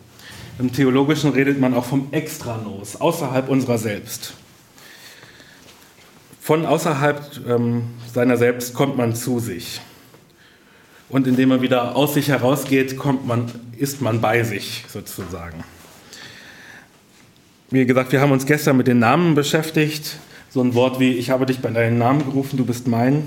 Im 0.59 0.71
Theologischen 0.71 1.31
redet 1.31 1.59
man 1.59 1.73
auch 1.73 1.83
vom 1.83 2.07
Extranos, 2.11 3.01
außerhalb 3.01 3.49
unserer 3.49 3.77
selbst. 3.77 4.33
Von 6.43 6.65
außerhalb 6.65 7.47
ähm, 7.47 7.83
seiner 8.13 8.35
selbst 8.35 8.73
kommt 8.73 8.97
man 8.97 9.15
zu 9.15 9.39
sich. 9.39 9.79
Und 11.07 11.25
indem 11.25 11.47
man 11.47 11.61
wieder 11.61 11.95
aus 11.95 12.15
sich 12.15 12.27
herausgeht, 12.27 12.97
kommt 12.97 13.25
man, 13.25 13.49
ist 13.77 14.01
man 14.01 14.19
bei 14.19 14.43
sich 14.43 14.83
sozusagen. 14.89 15.63
Wie 17.69 17.85
gesagt, 17.85 18.11
wir 18.11 18.19
haben 18.19 18.33
uns 18.33 18.45
gestern 18.45 18.75
mit 18.75 18.87
den 18.87 18.99
Namen 18.99 19.35
beschäftigt. 19.35 20.17
So 20.49 20.59
ein 20.59 20.73
Wort 20.73 20.99
wie 20.99 21.13
Ich 21.13 21.29
habe 21.29 21.45
dich 21.45 21.61
bei 21.61 21.69
deinem 21.69 21.97
Namen 21.97 22.25
gerufen, 22.25 22.57
du 22.57 22.65
bist 22.65 22.89
mein, 22.89 23.25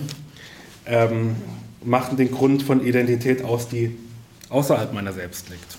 ähm, 0.85 1.37
macht 1.83 2.19
den 2.19 2.31
Grund 2.31 2.65
von 2.65 2.85
Identität 2.85 3.43
aus, 3.43 3.67
die 3.67 3.97
außerhalb 4.51 4.93
meiner 4.93 5.15
selbst 5.15 5.49
liegt. 5.49 5.79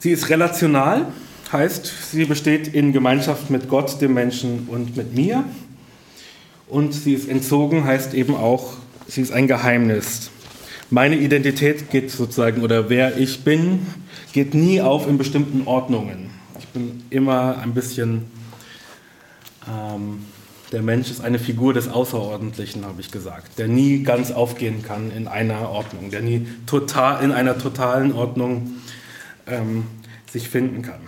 Sie 0.00 0.10
ist 0.10 0.30
relational, 0.30 1.12
heißt, 1.52 2.10
sie 2.10 2.24
besteht 2.24 2.68
in 2.68 2.92
Gemeinschaft 2.92 3.50
mit 3.50 3.68
Gott, 3.68 4.00
dem 4.00 4.14
Menschen 4.14 4.68
und 4.68 4.96
mit 4.96 5.14
mir. 5.14 5.44
Und 6.68 6.92
sie 6.94 7.14
ist 7.14 7.28
entzogen, 7.28 7.84
heißt 7.84 8.14
eben 8.14 8.34
auch, 8.34 8.74
sie 9.06 9.22
ist 9.22 9.32
ein 9.32 9.46
Geheimnis. 9.46 10.30
Meine 10.90 11.16
Identität 11.16 11.90
geht 11.90 12.10
sozusagen, 12.10 12.62
oder 12.62 12.88
wer 12.90 13.18
ich 13.18 13.44
bin, 13.44 13.86
geht 14.32 14.54
nie 14.54 14.80
auf 14.80 15.08
in 15.08 15.18
bestimmten 15.18 15.66
Ordnungen. 15.66 16.30
Ich 16.58 16.66
bin 16.68 17.04
immer 17.10 17.58
ein 17.58 17.74
bisschen, 17.74 18.24
ähm, 19.68 20.24
der 20.72 20.82
Mensch 20.82 21.10
ist 21.10 21.20
eine 21.20 21.38
Figur 21.38 21.74
des 21.74 21.88
Außerordentlichen, 21.88 22.84
habe 22.84 23.00
ich 23.00 23.10
gesagt, 23.10 23.58
der 23.58 23.68
nie 23.68 24.02
ganz 24.02 24.30
aufgehen 24.30 24.82
kann 24.82 25.10
in 25.10 25.28
einer 25.28 25.70
Ordnung, 25.70 26.10
der 26.10 26.22
nie 26.22 26.46
total 26.66 27.22
in 27.24 27.32
einer 27.32 27.58
totalen 27.58 28.12
Ordnung 28.12 28.74
ähm, 29.46 29.84
sich 30.30 30.48
finden 30.48 30.82
kann. 30.82 31.00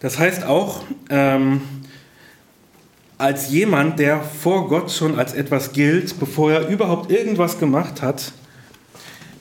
Das 0.00 0.18
heißt 0.18 0.44
auch, 0.44 0.84
ähm, 1.10 1.60
als 3.18 3.50
jemand, 3.50 3.98
der 3.98 4.22
vor 4.22 4.68
Gott 4.68 4.92
schon 4.92 5.18
als 5.18 5.34
etwas 5.34 5.72
gilt, 5.72 6.20
bevor 6.20 6.52
er 6.52 6.68
überhaupt 6.68 7.10
irgendwas 7.10 7.58
gemacht 7.58 8.00
hat, 8.00 8.32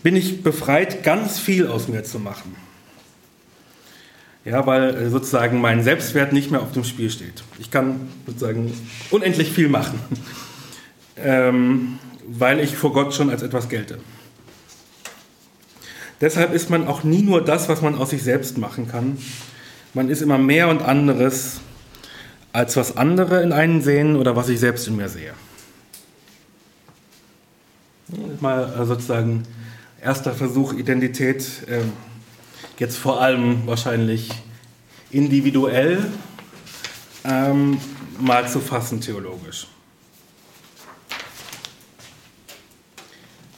bin 0.02 0.16
ich 0.16 0.42
befreit, 0.42 1.04
ganz 1.04 1.38
viel 1.38 1.68
aus 1.68 1.88
mir 1.88 2.04
zu 2.04 2.20
machen. 2.20 2.56
Ja, 4.46 4.66
weil 4.66 4.96
äh, 4.96 5.10
sozusagen 5.10 5.62
mein 5.62 5.84
Selbstwert 5.84 6.34
nicht 6.34 6.50
mehr 6.50 6.62
auf 6.62 6.72
dem 6.72 6.86
Spiel 6.86 7.10
steht. 7.10 7.44
Ich 7.60 7.70
kann 7.70 8.08
sozusagen 8.26 8.74
unendlich 9.12 9.52
viel 9.52 9.68
machen, 9.68 10.00
ähm, 11.18 12.00
weil 12.26 12.62
ich 12.62 12.76
vor 12.76 12.94
Gott 12.94 13.14
schon 13.14 13.30
als 13.30 13.44
etwas 13.44 13.70
gelte. 13.70 14.00
Deshalb 16.20 16.54
ist 16.54 16.70
man 16.70 16.88
auch 16.88 17.04
nie 17.04 17.22
nur 17.22 17.44
das, 17.44 17.70
was 17.70 17.82
man 17.82 17.96
aus 17.96 18.10
sich 18.10 18.24
selbst 18.24 18.58
machen 18.58 18.88
kann. 18.88 19.18
Man 19.98 20.10
ist 20.10 20.22
immer 20.22 20.38
mehr 20.38 20.68
und 20.68 20.84
anderes, 20.84 21.60
als 22.54 22.78
was 22.78 22.98
andere 22.98 23.42
in 23.42 23.52
einen 23.52 23.82
sehen 23.82 24.16
oder 24.16 24.36
was 24.36 24.48
ich 24.48 24.60
selbst 24.60 24.88
in 24.88 24.96
mir 24.96 25.10
sehe. 25.10 25.34
Mal 28.40 28.80
äh, 28.80 28.86
sozusagen 28.86 29.42
erster 30.00 30.36
Versuch, 30.36 30.74
Identität, 30.74 31.68
äh, 31.68 31.80
jetzt 32.78 32.96
vor 32.96 33.22
allem 33.22 33.66
wahrscheinlich 33.66 34.30
individuell 35.10 36.06
ähm, 37.24 37.82
mal 38.20 38.48
zu 38.48 38.60
fassen 38.60 39.02
theologisch. 39.02 39.66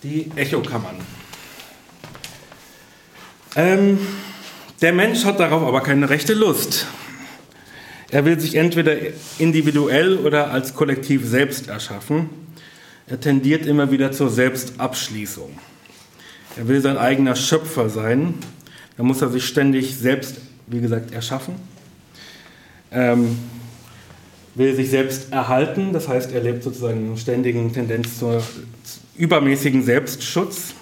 Die 0.04 0.32
Echokammern. 0.38 1.02
Ähm, 3.58 4.00
der 4.82 4.94
Mensch 4.94 5.26
hat 5.26 5.40
darauf 5.40 5.64
aber 5.64 5.82
keine 5.82 6.10
rechte 6.10 6.34
Lust. 6.34 6.88
Er 8.12 8.26
will 8.26 8.40
sich 8.40 8.56
entweder 8.56 8.96
individuell 9.38 10.18
oder 10.18 10.52
als 10.52 10.74
Kollektiv 10.74 11.26
selbst 11.26 11.68
erschaffen. 11.68 12.30
Er 13.08 13.20
tendiert 13.20 13.66
immer 13.66 13.92
wieder 13.92 14.12
zur 14.12 14.30
Selbstabschließung. 14.30 15.58
Er 16.58 16.68
will 16.68 16.82
sein 16.82 16.98
eigener 16.98 17.36
Schöpfer 17.36 17.90
sein. 17.90 18.36
Da 18.98 19.04
muss 19.04 19.22
er 19.22 19.30
sich 19.30 19.46
ständig 19.46 19.96
selbst, 19.96 20.38
wie 20.68 20.82
gesagt, 20.82 21.14
erschaffen. 21.14 21.56
Ähm, 22.92 23.38
will 24.56 24.76
sich 24.76 24.90
selbst 24.90 25.32
erhalten, 25.32 25.94
das 25.94 26.08
heißt, 26.08 26.32
er 26.32 26.42
lebt 26.42 26.64
sozusagen 26.64 27.12
in 27.12 27.18
ständigen 27.18 27.72
Tendenz 27.72 28.20
zur 28.20 28.44
übermäßigen 29.16 29.84
Selbstschutz. 29.84 30.74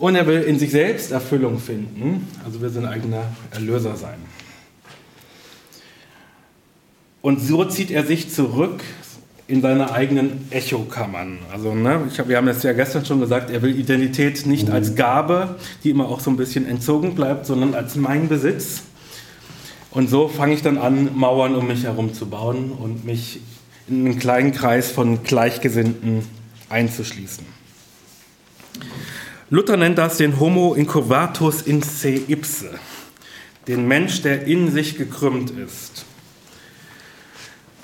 Und 0.00 0.14
er 0.14 0.26
will 0.26 0.40
in 0.40 0.58
sich 0.58 0.70
selbst 0.70 1.12
Erfüllung 1.12 1.58
finden, 1.58 2.26
also 2.42 2.62
will 2.62 2.70
sein 2.70 2.86
eigener 2.86 3.24
Erlöser 3.50 3.96
sein. 3.96 4.16
Und 7.20 7.42
so 7.42 7.66
zieht 7.66 7.90
er 7.90 8.06
sich 8.06 8.30
zurück 8.30 8.80
in 9.46 9.60
seine 9.60 9.92
eigenen 9.92 10.50
Echokammern. 10.50 11.40
Also, 11.52 11.74
ne, 11.74 12.08
hab, 12.16 12.28
wir 12.28 12.38
haben 12.38 12.46
das 12.46 12.62
ja 12.62 12.72
gestern 12.72 13.04
schon 13.04 13.20
gesagt, 13.20 13.50
er 13.50 13.60
will 13.60 13.78
Identität 13.78 14.46
nicht 14.46 14.70
als 14.70 14.94
Gabe, 14.94 15.56
die 15.84 15.90
immer 15.90 16.08
auch 16.08 16.20
so 16.20 16.30
ein 16.30 16.38
bisschen 16.38 16.66
entzogen 16.66 17.14
bleibt, 17.14 17.44
sondern 17.44 17.74
als 17.74 17.96
mein 17.96 18.26
Besitz. 18.26 18.84
Und 19.90 20.08
so 20.08 20.28
fange 20.28 20.54
ich 20.54 20.62
dann 20.62 20.78
an, 20.78 21.10
Mauern 21.14 21.54
um 21.54 21.66
mich 21.66 21.84
herum 21.84 22.14
zu 22.14 22.24
bauen 22.24 22.72
und 22.72 23.04
mich 23.04 23.40
in 23.86 24.06
einen 24.06 24.18
kleinen 24.18 24.52
Kreis 24.52 24.90
von 24.90 25.24
Gleichgesinnten 25.24 26.22
einzuschließen. 26.70 27.59
Luther 29.52 29.76
nennt 29.76 29.98
das 29.98 30.16
den 30.16 30.38
Homo 30.38 30.74
incurvatus 30.74 31.62
in 31.62 31.82
se 31.82 32.10
ipse, 32.10 32.70
den 33.66 33.88
Mensch, 33.88 34.22
der 34.22 34.46
in 34.46 34.70
sich 34.70 34.96
gekrümmt 34.96 35.50
ist. 35.50 36.06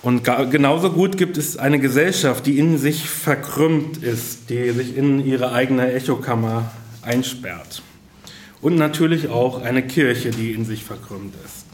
Und 0.03 0.23
genauso 0.53 0.93
gut 0.93 1.17
gibt 1.17 1.37
es 1.37 1.57
eine 1.57 1.81
Gesellschaft, 1.81 2.47
die 2.47 2.61
in 2.61 2.79
sich 2.79 3.11
verkrümmt 3.11 4.01
ist, 4.01 4.49
die 4.49 4.71
sich 4.71 4.97
in 4.97 5.27
ihre 5.27 5.51
eigene 5.51 5.93
Echokammer 5.93 6.71
einsperrt. 7.03 7.83
Und 8.61 8.77
natürlich 8.77 9.29
auch 9.29 9.61
eine 9.61 9.85
Kirche, 9.85 10.31
die 10.31 10.53
in 10.53 10.65
sich 10.65 10.85
verkrümmt 10.85 11.35
ist. 11.45 11.67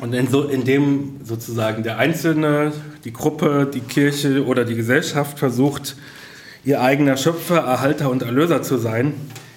Und 0.00 0.12
in, 0.12 0.26
so, 0.26 0.48
in 0.48 0.64
dem 0.64 1.20
sozusagen 1.22 1.84
der 1.84 1.98
Einzelne, 1.98 2.72
die 3.04 3.12
Gruppe, 3.12 3.70
die 3.72 3.80
Kirche 3.80 4.44
oder 4.44 4.64
die 4.64 4.74
Gesellschaft 4.74 5.38
versucht, 5.38 5.96
ihr 6.64 6.80
eigener 6.80 7.16
Schöpfer, 7.16 7.58
Erhalter 7.58 8.10
und 8.10 8.22
Erlöser 8.22 8.62
zu 8.62 8.78
sein, 8.78 9.14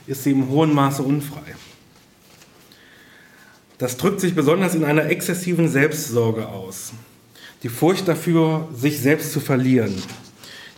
ist 0.07 0.23
sie 0.23 0.31
im 0.31 0.49
hohen 0.49 0.73
Maße 0.73 1.01
unfrei. 1.01 1.55
Das 3.77 3.97
drückt 3.97 4.19
sich 4.19 4.35
besonders 4.35 4.73
in 4.75 4.83
einer 4.83 5.05
exzessiven 5.05 5.69
Selbstsorge 5.69 6.47
aus. 6.47 6.93
Die 7.63 7.69
Furcht 7.69 8.07
dafür, 8.07 8.67
sich 8.73 8.99
selbst 8.99 9.33
zu 9.33 9.39
verlieren. 9.39 10.01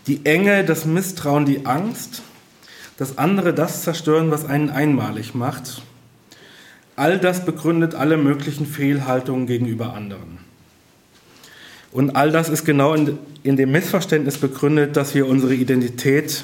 Die 0.08 0.26
Enge, 0.26 0.66
das 0.66 0.86
Misstrauen, 0.86 1.46
die 1.46 1.66
Angst, 1.66 2.22
dass 2.98 3.18
andere 3.18 3.54
das 3.54 3.84
zerstören, 3.84 4.32
was 4.32 4.46
einen 4.46 4.70
einmalig 4.70 5.34
macht. 5.34 5.82
All 6.96 7.18
das 7.18 7.46
begründet 7.46 7.96
alle 7.96 8.18
möglichen 8.18 8.66
Fehlhaltungen 8.66 9.48
gegenüber 9.48 9.94
anderen. 9.94 10.49
Und 11.92 12.16
all 12.16 12.32
das 12.32 12.50
ist 12.50 12.66
genau 12.66 12.94
in, 12.94 13.18
in 13.44 13.56
dem 13.56 13.72
Missverständnis 13.72 14.38
begründet, 14.38 14.96
dass 14.96 15.16
wir 15.16 15.28
unsere 15.28 15.56
Identität, 15.56 16.44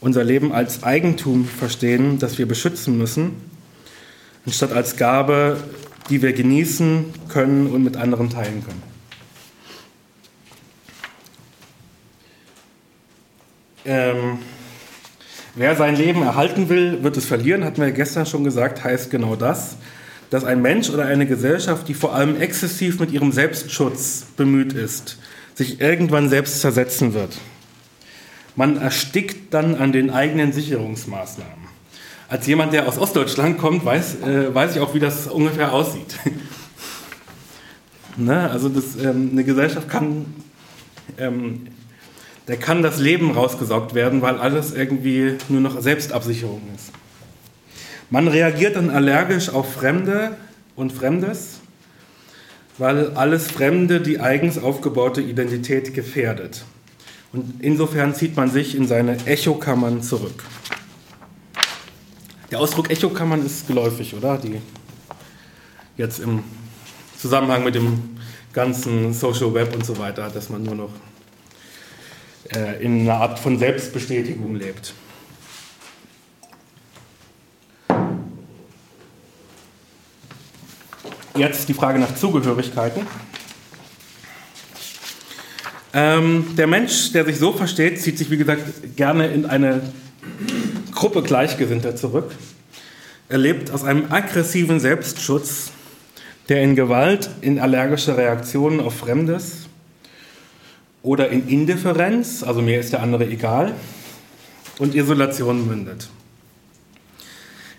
unser 0.00 0.22
Leben 0.22 0.52
als 0.52 0.82
Eigentum 0.82 1.46
verstehen, 1.46 2.18
das 2.18 2.38
wir 2.38 2.46
beschützen 2.46 2.96
müssen, 2.96 3.32
anstatt 4.46 4.72
als 4.72 4.96
Gabe, 4.96 5.56
die 6.10 6.22
wir 6.22 6.32
genießen 6.32 7.06
können 7.28 7.66
und 7.66 7.82
mit 7.82 7.96
anderen 7.96 8.30
teilen 8.30 8.62
können. 8.64 8.82
Ähm, 13.86 14.38
wer 15.54 15.76
sein 15.76 15.96
Leben 15.96 16.22
erhalten 16.22 16.68
will, 16.68 17.02
wird 17.02 17.16
es 17.16 17.26
verlieren, 17.26 17.64
hatten 17.64 17.82
wir 17.82 17.90
gestern 17.90 18.26
schon 18.26 18.44
gesagt, 18.44 18.84
heißt 18.84 19.10
genau 19.10 19.36
das, 19.36 19.76
dass 20.34 20.42
ein 20.42 20.60
Mensch 20.60 20.90
oder 20.90 21.04
eine 21.06 21.26
Gesellschaft, 21.26 21.86
die 21.86 21.94
vor 21.94 22.12
allem 22.12 22.40
exzessiv 22.40 22.98
mit 22.98 23.12
ihrem 23.12 23.30
Selbstschutz 23.30 24.24
bemüht 24.36 24.72
ist, 24.72 25.16
sich 25.54 25.80
irgendwann 25.80 26.28
selbst 26.28 26.60
zersetzen 26.60 27.14
wird. 27.14 27.38
Man 28.56 28.76
erstickt 28.76 29.54
dann 29.54 29.76
an 29.76 29.92
den 29.92 30.10
eigenen 30.10 30.52
Sicherungsmaßnahmen 30.52 31.64
als 32.28 32.48
jemand, 32.48 32.72
der 32.72 32.88
aus 32.88 32.98
Ostdeutschland 32.98 33.58
kommt, 33.58 33.84
weiß, 33.84 34.22
äh, 34.22 34.52
weiß 34.52 34.74
ich 34.74 34.80
auch, 34.80 34.92
wie 34.92 34.98
das 34.98 35.28
ungefähr 35.28 35.72
aussieht. 35.72 36.18
ne? 38.16 38.50
Also 38.50 38.68
das, 38.68 38.96
ähm, 38.96 39.28
eine 39.30 39.44
Gesellschaft 39.44 39.88
kann, 39.88 40.34
ähm, 41.16 41.68
der 42.48 42.56
kann 42.56 42.82
das 42.82 42.98
Leben 42.98 43.30
rausgesaugt 43.30 43.94
werden, 43.94 44.20
weil 44.20 44.38
alles 44.38 44.72
irgendwie 44.72 45.36
nur 45.48 45.60
noch 45.60 45.80
Selbstabsicherung 45.80 46.62
ist. 46.74 46.90
Man 48.14 48.28
reagiert 48.28 48.76
dann 48.76 48.90
allergisch 48.90 49.48
auf 49.48 49.72
Fremde 49.72 50.36
und 50.76 50.92
Fremdes, 50.92 51.58
weil 52.78 53.10
alles 53.14 53.48
Fremde 53.48 54.00
die 54.00 54.20
eigens 54.20 54.56
aufgebaute 54.56 55.20
Identität 55.20 55.94
gefährdet. 55.94 56.64
Und 57.32 57.54
insofern 57.58 58.14
zieht 58.14 58.36
man 58.36 58.48
sich 58.48 58.76
in 58.76 58.86
seine 58.86 59.16
Echokammern 59.26 60.00
zurück. 60.00 60.44
Der 62.52 62.60
Ausdruck 62.60 62.88
Echokammern 62.88 63.44
ist 63.44 63.66
geläufig, 63.66 64.14
oder? 64.14 64.38
Die 64.38 64.60
jetzt 65.96 66.20
im 66.20 66.44
Zusammenhang 67.18 67.64
mit 67.64 67.74
dem 67.74 68.16
ganzen 68.52 69.12
Social 69.12 69.52
Web 69.54 69.74
und 69.74 69.84
so 69.84 69.98
weiter, 69.98 70.30
dass 70.32 70.50
man 70.50 70.62
nur 70.62 70.76
noch 70.76 70.92
äh, 72.54 72.80
in 72.80 73.00
einer 73.00 73.14
Art 73.14 73.40
von 73.40 73.58
Selbstbestätigung 73.58 74.54
lebt. 74.54 74.94
Jetzt 81.36 81.68
die 81.68 81.74
Frage 81.74 81.98
nach 81.98 82.14
Zugehörigkeiten. 82.14 83.04
Ähm, 85.92 86.54
der 86.56 86.68
Mensch, 86.68 87.10
der 87.10 87.24
sich 87.24 87.38
so 87.38 87.52
versteht, 87.52 88.00
zieht 88.00 88.18
sich, 88.18 88.30
wie 88.30 88.36
gesagt, 88.36 88.96
gerne 88.96 89.26
in 89.26 89.44
eine 89.44 89.82
Gruppe 90.92 91.22
Gleichgesinnter 91.22 91.96
zurück. 91.96 92.30
Er 93.28 93.38
lebt 93.38 93.72
aus 93.72 93.82
einem 93.82 94.12
aggressiven 94.12 94.78
Selbstschutz, 94.78 95.72
der 96.48 96.62
in 96.62 96.76
Gewalt, 96.76 97.28
in 97.40 97.58
allergische 97.58 98.16
Reaktionen 98.16 98.78
auf 98.78 98.98
Fremdes 98.98 99.66
oder 101.02 101.30
in 101.30 101.48
Indifferenz, 101.48 102.44
also 102.44 102.62
mir 102.62 102.78
ist 102.78 102.92
der 102.92 103.02
andere 103.02 103.26
egal, 103.26 103.74
und 104.78 104.94
Isolation 104.94 105.66
mündet. 105.66 106.08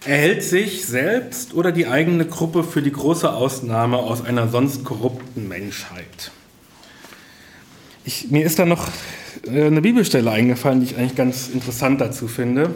Er 0.08 0.18
hält 0.18 0.44
sich 0.44 0.86
selbst 0.86 1.56
oder 1.56 1.72
die 1.72 1.88
eigene 1.88 2.28
Gruppe 2.28 2.64
für 2.64 2.84
die 2.84 2.92
große 2.92 3.34
Ausnahme 3.34 3.98
aus 3.98 4.24
einer 4.24 4.48
sonst 4.48 4.84
korrupten 4.84 5.48
Menschheit. 5.48 6.32
Ich, 8.04 8.30
mir 8.30 8.46
ist 8.46 8.60
da 8.60 8.66
noch 8.66 8.88
äh, 9.48 9.66
eine 9.66 9.82
Bibelstelle 9.82 10.30
eingefallen, 10.30 10.82
die 10.82 10.92
ich 10.92 10.98
eigentlich 10.98 11.16
ganz 11.16 11.48
interessant 11.48 12.02
dazu 12.02 12.28
finde. 12.28 12.70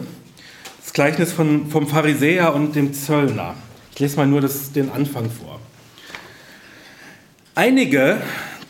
Das 0.82 0.92
Gleichnis 0.92 1.32
von, 1.32 1.70
vom 1.70 1.86
Pharisäer 1.86 2.52
und 2.52 2.74
dem 2.74 2.92
Zöllner. 2.94 3.54
Ich 3.92 4.00
lese 4.00 4.16
mal 4.16 4.26
nur 4.26 4.40
das, 4.40 4.72
den 4.72 4.90
Anfang 4.90 5.30
vor. 5.30 5.60
Einige, 7.54 8.16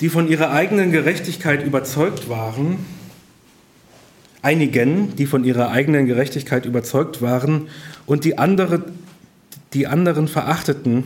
die 0.02 0.10
von 0.10 0.28
ihrer 0.28 0.50
eigenen 0.50 0.92
Gerechtigkeit 0.92 1.64
überzeugt 1.64 2.28
waren, 2.28 2.84
einigen, 4.42 5.16
die 5.16 5.24
von 5.24 5.44
ihrer 5.44 5.70
eigenen 5.70 6.04
Gerechtigkeit 6.04 6.66
überzeugt 6.66 7.22
waren 7.22 7.68
und 8.06 8.24
die, 8.24 8.38
andere, 8.38 8.84
die 9.72 9.86
anderen 9.86 10.28
verachteten, 10.28 11.04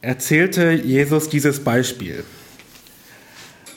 erzählte 0.00 0.72
Jesus 0.72 1.28
dieses 1.28 1.60
Beispiel. 1.60 2.24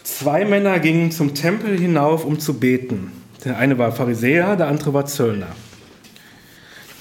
Zwei 0.04 0.46
Männer 0.46 0.80
gingen 0.80 1.12
zum 1.12 1.34
Tempel 1.34 1.80
hinauf, 1.80 2.26
um 2.26 2.40
zu 2.40 2.60
beten. 2.60 3.12
Der 3.44 3.58
eine 3.58 3.78
war 3.78 3.92
Pharisäer, 3.92 4.56
der 4.56 4.68
andere 4.68 4.94
war 4.94 5.06
Zöllner. 5.06 5.56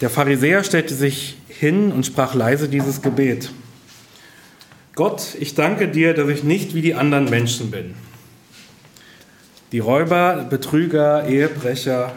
Der 0.01 0.11
Pharisäer 0.11 0.65
stellte 0.65 0.95
sich 0.95 1.39
hin 1.49 1.93
und 1.93 2.05
sprach 2.05 2.35
leise 2.35 2.69
dieses 2.69 3.01
Gebet. 3.01 3.51
Gott, 4.95 5.35
ich 5.41 5.55
danke 5.55 5.89
dir, 5.89 6.15
dass 6.15 6.29
ich 6.29 6.45
nicht 6.45 6.75
wie 6.75 6.83
die 6.83 6.95
anderen 6.95 7.31
Menschen 7.31 7.71
bin. 7.71 7.95
Die 9.73 9.79
Räuber, 9.79 10.47
Betrüger, 10.49 11.27
Ehebrecher 11.27 12.13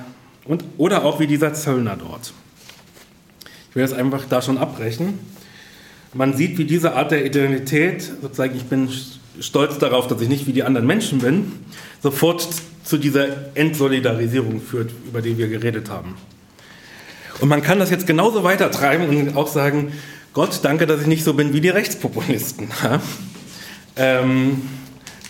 und, 0.46 0.64
oder 0.78 1.06
auch 1.06 1.20
wie 1.20 1.28
dieser 1.28 1.54
Zöllner 1.54 1.96
dort. 1.96 2.34
Will 3.78 3.84
das 3.84 3.94
einfach 3.94 4.26
da 4.28 4.42
schon 4.42 4.58
abbrechen. 4.58 5.20
Man 6.12 6.36
sieht, 6.36 6.58
wie 6.58 6.66
diese 6.66 6.96
Art 6.96 7.12
der 7.12 7.24
Identität, 7.24 8.12
sozusagen, 8.24 8.56
ich 8.56 8.64
bin 8.64 8.90
stolz 9.40 9.78
darauf, 9.78 10.08
dass 10.08 10.20
ich 10.20 10.30
nicht 10.30 10.48
wie 10.48 10.52
die 10.52 10.64
anderen 10.64 10.88
Menschen 10.88 11.20
bin, 11.20 11.52
sofort 12.02 12.48
zu 12.84 12.98
dieser 12.98 13.56
Entsolidarisierung 13.56 14.62
führt, 14.62 14.90
über 15.08 15.22
die 15.22 15.38
wir 15.38 15.48
geredet 15.48 15.92
haben. 15.92 16.16
Und 17.40 17.50
man 17.50 17.62
kann 17.62 17.78
das 17.78 17.92
jetzt 17.92 18.08
genauso 18.08 18.44
weitertreiben 18.44 19.10
und 19.10 19.38
auch 19.38 19.48
sagen, 19.48 19.92
Gott, 20.34 20.60
danke, 20.64 20.88
dass 20.88 21.02
ich 21.02 21.08
nicht 21.08 21.24
so 21.24 21.36
bin 21.36 21.54
wie 21.54 21.62
die 21.62 21.70
Rechtspopulisten. 21.70 22.70
ähm, 23.96 24.64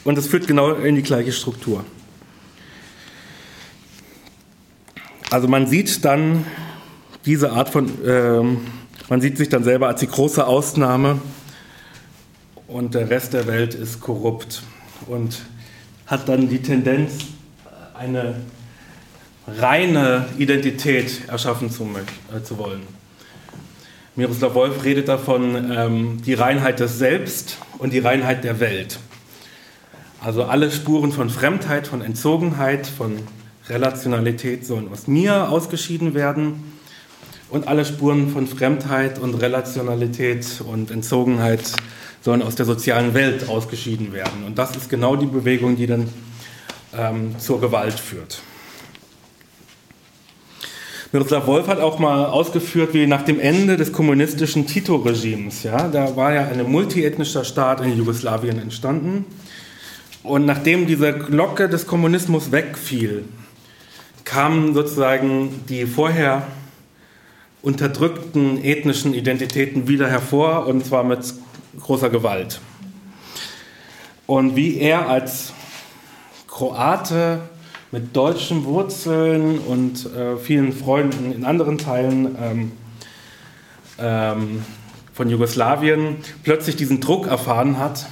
und 0.06 0.18
das 0.18 0.26
führt 0.26 0.48
genau 0.48 0.72
in 0.72 0.96
die 0.96 1.04
gleiche 1.04 1.34
Struktur. 1.34 1.84
Also 5.32 5.50
man 5.50 5.68
sieht 5.68 6.06
dann 6.06 6.46
diese 7.28 7.52
Art 7.52 7.70
von, 7.70 7.92
ähm, 8.06 8.62
man 9.10 9.20
sieht 9.20 9.38
sich 9.38 9.50
dann 9.50 9.64
selber 9.64 9.88
als 9.90 10.00
die 10.00 10.08
große 10.08 10.48
Ausnahme 10.48 11.20
und 12.68 12.96
der 12.96 13.10
Rest 13.10 13.34
der 13.34 13.48
Welt 13.48 13.76
ist 13.76 14.00
korrupt 14.00 14.64
und 15.08 15.42
hat 16.08 16.30
dann 16.30 16.50
die 16.50 16.62
Tendenz, 16.62 17.12
eine 17.94 18.36
reine 19.46 20.26
Identität 20.38 21.28
erschaffen 21.28 21.70
zu, 21.70 21.84
äh, 22.34 22.42
zu 22.44 22.58
wollen. 22.58 22.82
Miroslav 24.16 24.54
Wolf 24.54 24.84
redet 24.86 25.10
davon, 25.10 25.72
ähm, 25.72 26.22
die 26.26 26.34
Reinheit 26.34 26.80
des 26.80 26.98
Selbst 26.98 27.58
und 27.78 27.92
die 27.92 28.00
Reinheit 28.00 28.46
der 28.46 28.62
Welt. 28.62 29.00
Also 30.22 30.46
alle 30.46 30.72
Spuren 30.72 31.12
von 31.12 31.30
Fremdheit, 31.30 31.88
von 31.88 32.02
Entzogenheit, 32.02 32.88
von 32.88 33.20
Relationalität 33.68 34.66
sollen 34.66 34.90
aus 34.90 35.08
mir 35.08 35.50
ausgeschieden 35.50 36.14
werden 36.14 36.77
und 37.50 37.68
alle 37.68 37.86
Spuren 37.86 38.30
von 38.30 38.48
Fremdheit 38.48 39.20
und 39.20 39.36
Relationalität 39.36 40.62
und 40.66 40.92
Entzogenheit 40.92 41.72
sollen 42.22 42.42
aus 42.42 42.56
der 42.56 42.66
sozialen 42.66 43.14
Welt 43.14 43.48
ausgeschieden 43.48 44.12
werden. 44.12 44.44
Und 44.46 44.58
das 44.58 44.76
ist 44.76 44.90
genau 44.90 45.16
die 45.16 45.28
Bewegung, 45.28 45.78
die 45.78 45.88
dann 45.88 46.10
ähm, 46.98 47.36
zur 47.40 47.62
Gewalt 47.62 48.00
führt. 48.00 48.42
Miroslav 51.14 51.48
Wolf 51.48 51.68
hat 51.68 51.80
auch 51.80 52.00
mal 52.00 52.26
ausgeführt, 52.26 52.94
wie 52.94 53.08
nach 53.08 53.24
dem 53.24 53.40
Ende 53.40 53.78
des 53.78 53.94
kommunistischen 53.94 54.68
Tito-Regimes, 54.68 55.64
ja, 55.64 55.88
da 55.88 56.18
war 56.18 56.34
ja 56.34 56.48
ein 56.48 56.70
multiethnischer 56.70 57.46
Staat 57.46 57.80
in 57.80 57.98
Jugoslawien 57.98 58.60
entstanden. 58.60 59.26
Und 60.22 60.46
nachdem 60.46 60.86
diese 60.86 61.14
Glocke 61.14 61.70
des 61.70 61.88
Kommunismus 61.88 62.52
wegfiel, 62.52 63.24
kamen 64.26 64.74
sozusagen 64.74 65.62
die 65.70 65.86
vorher 65.86 66.46
unterdrückten 67.68 68.64
ethnischen 68.64 69.14
Identitäten 69.14 69.90
wieder 69.90 70.10
hervor 70.10 70.68
und 70.68 70.86
zwar 70.86 71.04
mit 71.04 71.34
großer 71.82 72.10
Gewalt. 72.10 72.62
Und 74.26 74.56
wie 74.56 74.78
er 74.78 75.10
als 75.10 75.52
Kroate 76.48 77.42
mit 77.92 78.16
deutschen 78.16 78.64
Wurzeln 78.64 79.60
und 79.60 80.06
äh, 80.16 80.38
vielen 80.38 80.72
Freunden 80.72 81.34
in 81.34 81.44
anderen 81.44 81.78
Teilen 81.78 82.38
ähm, 82.42 82.72
ähm, 84.00 84.64
von 85.12 85.30
Jugoslawien 85.30 86.16
plötzlich 86.44 86.78
diesen 86.78 87.02
Druck 87.02 87.28
erfahren 87.28 87.80
hat, 87.80 88.08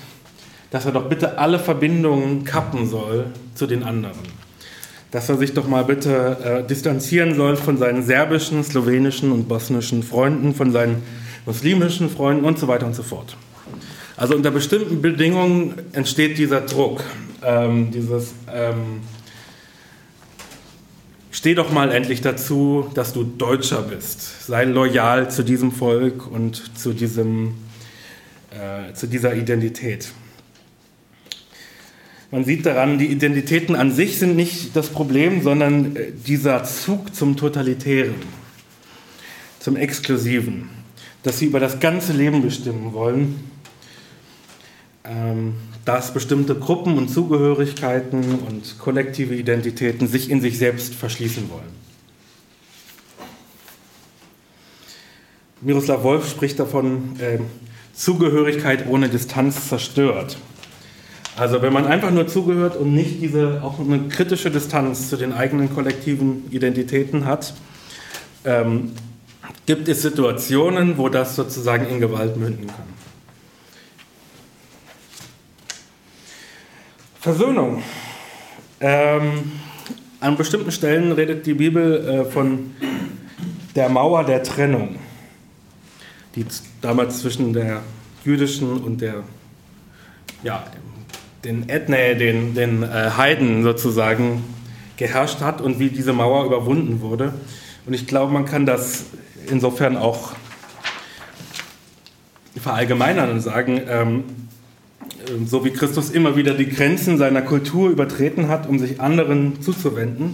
dass 0.72 0.86
er 0.86 0.92
doch 0.92 1.08
bitte 1.08 1.38
alle 1.38 1.60
Verbindungen 1.60 2.44
kappen 2.44 2.90
soll 2.90 3.28
zu 3.54 3.68
den 3.68 3.84
anderen. 3.84 4.20
Dass 5.16 5.30
er 5.30 5.38
sich 5.38 5.54
doch 5.54 5.66
mal 5.66 5.86
bitte 5.86 6.38
äh, 6.44 6.68
distanzieren 6.68 7.36
soll 7.36 7.56
von 7.56 7.78
seinen 7.78 8.04
serbischen, 8.04 8.66
slowenischen 8.66 9.32
und 9.32 9.48
bosnischen 9.48 10.04
Freunden, 10.04 10.54
von 10.54 10.74
seinen 10.74 11.04
muslimischen 11.46 12.10
Freunden 12.10 12.44
und 12.44 12.60
so 12.60 12.68
weiter 12.68 12.86
und 12.86 12.96
so 12.96 13.02
fort. 13.02 13.38
Also 14.18 14.36
unter 14.36 14.52
bestimmten 14.52 15.02
Bedingungen 15.02 15.76
entsteht 15.94 16.38
dieser 16.38 16.60
Druck, 16.60 17.02
ähm, 17.42 17.92
dieses 17.92 18.34
ähm, 18.54 19.00
Steh 21.32 21.56
doch 21.56 21.72
mal 21.72 21.94
endlich 21.94 22.20
dazu, 22.20 22.90
dass 22.94 23.14
du 23.14 23.24
Deutscher 23.24 23.84
bist. 23.84 24.46
Sei 24.46 24.66
loyal 24.66 25.32
zu 25.32 25.44
diesem 25.44 25.72
Volk 25.72 26.30
und 26.30 26.78
zu, 26.78 26.92
diesem, 26.92 27.54
äh, 28.52 28.94
zu 28.94 29.08
dieser 29.08 29.34
Identität. 29.34 30.12
Man 32.36 32.44
sieht 32.44 32.66
daran, 32.66 32.98
die 32.98 33.08
Identitäten 33.08 33.78
an 33.78 33.94
sich 33.94 34.20
sind 34.20 34.36
nicht 34.36 34.76
das 34.76 34.90
Problem, 34.90 35.42
sondern 35.42 35.96
äh, 35.96 36.12
dieser 36.12 36.66
Zug 36.66 37.16
zum 37.16 37.38
Totalitären, 37.38 38.16
zum 39.60 39.78
Exklusiven, 39.78 40.70
dass 41.24 41.40
sie 41.40 41.46
über 41.46 41.62
das 41.62 41.80
ganze 41.80 42.12
Leben 42.12 42.42
bestimmen 42.42 42.92
wollen 42.92 43.40
ähm, 45.06 45.54
dass 45.86 46.14
bestimmte 46.14 46.56
Gruppen 46.56 46.98
und 46.98 47.10
Zugehörigkeiten 47.10 48.40
und 48.40 48.80
kollektive 48.80 49.34
Identitäten 49.34 50.10
sich 50.10 50.30
in 50.30 50.42
sich 50.42 50.58
selbst 50.58 50.94
verschließen 50.94 51.50
wollen. 51.50 51.86
Miroslav 55.62 56.04
Wolf 56.04 56.30
spricht 56.30 56.60
davon, 56.60 57.18
äh, 57.22 57.40
Zugehörigkeit 57.94 58.88
ohne 58.90 59.08
Distanz 59.08 59.70
zerstört. 59.70 60.38
Also 61.38 61.62
wenn 61.62 61.74
man 61.74 61.86
einfach 61.86 62.12
nur 62.12 62.28
zugehört 62.28 62.78
und 62.78 62.94
nicht 62.94 63.22
diese 63.22 63.62
auch 63.62 63.80
eine 63.80 64.08
kritische 64.08 64.50
Distanz 64.50 65.10
zu 65.10 65.18
den 65.18 65.34
eigenen 65.34 65.74
kollektiven 65.74 66.50
Identitäten 66.50 67.26
hat, 67.26 67.54
ähm, 68.46 68.94
gibt 69.66 69.88
es 69.90 70.02
Situationen, 70.02 70.98
wo 70.98 71.10
das 71.10 71.36
sozusagen 71.36 71.88
in 71.88 72.00
Gewalt 72.00 72.38
münden 72.38 72.68
kann. 72.68 72.86
Versöhnung. 77.20 77.84
Ähm, 78.80 79.52
an 80.22 80.38
bestimmten 80.38 80.72
Stellen 80.72 81.12
redet 81.12 81.46
die 81.46 81.56
Bibel 81.56 82.08
äh, 82.08 82.26
von 82.26 82.76
der 83.76 83.90
Mauer 83.90 84.24
der 84.24 84.42
Trennung, 84.44 85.00
die 86.36 86.46
damals 86.82 87.20
zwischen 87.20 87.52
der 87.52 87.82
jüdischen 88.24 88.78
und 88.84 89.02
der, 89.02 89.24
ja, 90.44 90.64
den 91.46 91.70
Ethne, 91.70 92.16
den, 92.16 92.56
den 92.56 92.84
äh, 92.84 93.12
Heiden 93.16 93.64
sozusagen 93.64 94.44
geherrscht 94.98 95.42
hat 95.42 95.62
und 95.62 95.80
wie 95.80 95.90
diese 95.90 96.12
Mauer 96.12 96.46
überwunden 96.46 97.02
wurde. 97.02 97.34
Und 97.86 97.94
ich 97.94 98.08
glaube, 98.08 98.34
man 98.34 98.46
kann 98.46 98.66
das 98.66 99.06
insofern 99.50 99.96
auch 99.96 100.34
verallgemeinern 102.60 103.30
und 103.30 103.42
sagen, 103.42 103.82
ähm, 103.88 104.24
ähm, 105.30 105.46
so 105.46 105.64
wie 105.64 105.72
Christus 105.72 106.10
immer 106.10 106.36
wieder 106.36 106.54
die 106.54 106.68
Grenzen 106.68 107.18
seiner 107.18 107.42
Kultur 107.42 107.90
übertreten 107.90 108.48
hat, 108.48 108.68
um 108.68 108.80
sich 108.80 109.00
anderen 109.00 109.62
zuzuwenden 109.62 110.34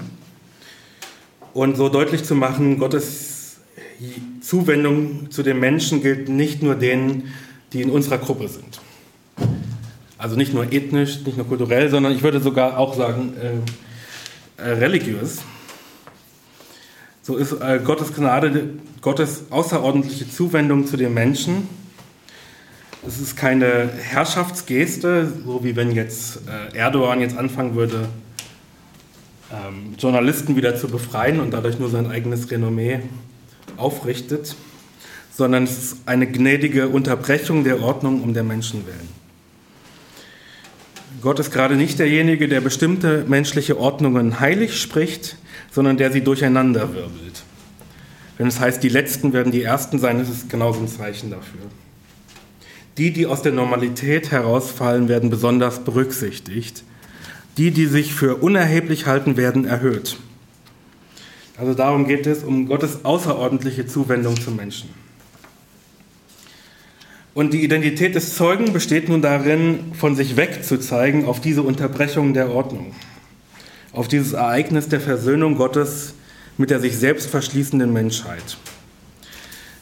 und 1.54 1.76
so 1.76 1.89
deutlich 1.89 2.24
zu 2.24 2.36
machen, 2.36 2.80
Gottes 2.80 3.60
Zuwendung 4.41 5.30
zu 5.30 5.43
den 5.43 5.60
Menschen 5.60 6.02
gilt 6.02 6.30
nicht 6.30 6.63
nur 6.63 6.76
denen, 6.76 7.34
die 7.74 7.82
in 7.82 7.89
unserer 7.89 8.17
Gruppe 8.17 8.47
sind. 8.47 8.82
Also 10.21 10.36
nicht 10.36 10.53
nur 10.53 10.71
ethnisch, 10.71 11.19
nicht 11.25 11.38
nur 11.38 11.47
kulturell, 11.47 11.89
sondern 11.89 12.13
ich 12.13 12.23
würde 12.23 12.39
sogar 12.39 12.77
auch 12.77 12.95
sagen 12.95 13.34
äh, 14.57 14.62
äh, 14.62 14.73
religiös. 14.73 15.39
So 17.21 17.36
ist 17.36 17.53
äh, 17.53 17.79
Gottes 17.84 18.13
Gnade, 18.13 18.69
Gottes 19.01 19.45
außerordentliche 19.49 20.29
Zuwendung 20.29 20.86
zu 20.86 20.97
den 20.97 21.13
Menschen 21.13 21.67
es 23.05 23.19
ist 23.19 23.36
keine 23.36 23.89
Herrschaftsgeste, 23.89 25.31
so 25.43 25.63
wie 25.63 25.75
wenn 25.75 25.91
jetzt 25.91 26.41
äh, 26.47 26.77
Erdogan 26.77 27.19
jetzt 27.19 27.36
anfangen 27.36 27.73
würde, 27.73 28.07
ähm, 29.51 29.95
Journalisten 29.97 30.55
wieder 30.55 30.75
zu 30.75 30.88
befreien 30.88 31.39
und 31.39 31.51
dadurch 31.51 31.79
nur 31.79 31.89
sein 31.89 32.05
eigenes 32.05 32.51
Renommee 32.51 32.99
aufrichtet, 33.75 34.55
sondern 35.34 35.63
es 35.63 35.77
ist 35.77 35.97
eine 36.05 36.27
gnädige 36.27 36.89
Unterbrechung 36.89 37.63
der 37.63 37.81
Ordnung 37.81 38.21
um 38.21 38.36
der 38.36 38.43
Menschen 38.43 38.86
willen. 38.86 39.20
Gott 41.21 41.39
ist 41.39 41.51
gerade 41.51 41.75
nicht 41.75 41.99
derjenige, 41.99 42.47
der 42.47 42.62
bestimmte 42.62 43.25
menschliche 43.27 43.77
Ordnungen 43.77 44.39
heilig 44.39 44.79
spricht, 44.81 45.38
sondern 45.71 45.97
der 45.97 46.12
sie 46.12 46.21
durcheinander 46.21 46.93
wirbelt. 46.93 47.43
Wenn 48.38 48.47
es 48.47 48.60
heißt, 48.60 48.81
die 48.81 48.89
Letzten 48.89 49.34
werden 49.34 49.51
die 49.51 49.62
Ersten 49.62 49.99
sein, 49.99 50.19
ist 50.19 50.29
es 50.29 50.47
genauso 50.47 50.79
ein 50.79 50.88
Zeichen 50.88 51.29
dafür. 51.29 51.62
Die, 52.97 53.12
die 53.12 53.27
aus 53.27 53.43
der 53.43 53.51
Normalität 53.51 54.31
herausfallen, 54.31 55.07
werden 55.07 55.29
besonders 55.29 55.84
berücksichtigt. 55.84 56.84
Die, 57.57 57.71
die 57.71 57.86
sich 57.86 58.13
für 58.13 58.38
unerheblich 58.38 59.05
halten, 59.05 59.38
werden 59.38 59.65
erhöht. 59.65 60.17
Also 61.57 61.75
darum 61.75 62.07
geht 62.07 62.25
es, 62.25 62.43
um 62.43 62.65
Gottes 62.65 63.05
außerordentliche 63.05 63.86
Zuwendung 63.86 64.39
zum 64.39 64.55
Menschen. 64.55 64.89
Und 67.34 67.54
die 67.54 67.63
Identität 67.63 68.15
des 68.15 68.36
Zeugen 68.36 68.74
besteht 68.74 69.08
nun 69.08 69.22
darin, 69.22 69.94
von 69.94 70.15
sich 70.15 70.36
wegzuzeigen 70.36 71.26
auf 71.26 71.39
diese 71.39 71.62
Unterbrechung 71.62 72.34
der 72.34 72.52
Ordnung, 72.52 72.94
auf 73.94 74.08
dieses 74.08 74.34
Ereignis 74.34 74.89
der 74.89 75.00
Versöhnung 75.00 75.56
Gottes 75.56 76.15
mit 76.58 76.70
der 76.70 76.80
sich 76.80 76.98
selbst 76.98 77.30
verschließenden 77.30 77.91
Menschheit. 77.91 78.58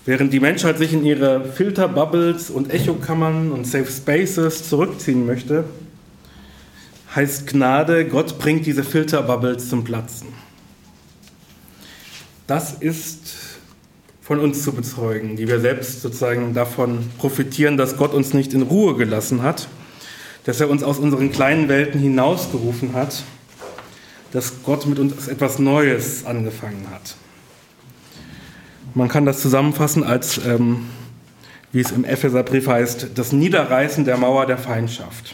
Während 0.05 0.31
die 0.33 0.39
Menschheit 0.39 0.77
sich 0.77 0.93
in 0.93 1.05
ihre 1.05 1.45
Filterbubbles 1.45 2.49
und 2.49 2.71
Echokammern 2.71 3.51
und 3.51 3.67
Safe 3.67 3.85
Spaces 3.85 4.69
zurückziehen 4.69 5.25
möchte, 5.25 5.65
heißt 7.15 7.47
Gnade, 7.47 8.05
Gott 8.05 8.39
bringt 8.39 8.65
diese 8.65 8.83
Filterbubbles 8.83 9.69
zum 9.69 9.83
Platzen. 9.83 10.29
Das 12.47 12.73
ist 12.73 13.18
von 14.29 14.39
uns 14.39 14.61
zu 14.61 14.73
bezeugen, 14.73 15.37
die 15.37 15.47
wir 15.47 15.59
selbst 15.59 16.03
sozusagen 16.03 16.53
davon 16.53 17.09
profitieren, 17.17 17.77
dass 17.77 17.97
Gott 17.97 18.13
uns 18.13 18.31
nicht 18.31 18.53
in 18.53 18.61
Ruhe 18.61 18.95
gelassen 18.95 19.41
hat, 19.41 19.67
dass 20.43 20.61
er 20.61 20.69
uns 20.69 20.83
aus 20.83 20.99
unseren 20.99 21.31
kleinen 21.31 21.67
Welten 21.67 21.99
hinausgerufen 21.99 22.93
hat, 22.93 23.23
dass 24.31 24.61
Gott 24.61 24.85
mit 24.85 24.99
uns 24.99 25.27
etwas 25.27 25.57
Neues 25.57 26.27
angefangen 26.27 26.85
hat. 26.93 27.15
Man 28.93 29.07
kann 29.07 29.25
das 29.25 29.41
zusammenfassen 29.41 30.03
als, 30.03 30.39
ähm, 30.45 30.85
wie 31.71 31.79
es 31.79 31.89
im 31.89 32.05
Epheserbrief 32.05 32.67
heißt, 32.67 33.07
das 33.15 33.31
Niederreißen 33.31 34.05
der 34.05 34.17
Mauer 34.17 34.45
der 34.45 34.59
Feindschaft. 34.59 35.33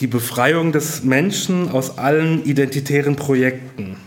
Die 0.00 0.08
Befreiung 0.08 0.72
des 0.72 1.04
Menschen 1.04 1.68
aus 1.68 1.96
allen 1.96 2.44
identitären 2.44 3.14
Projekten. 3.14 3.98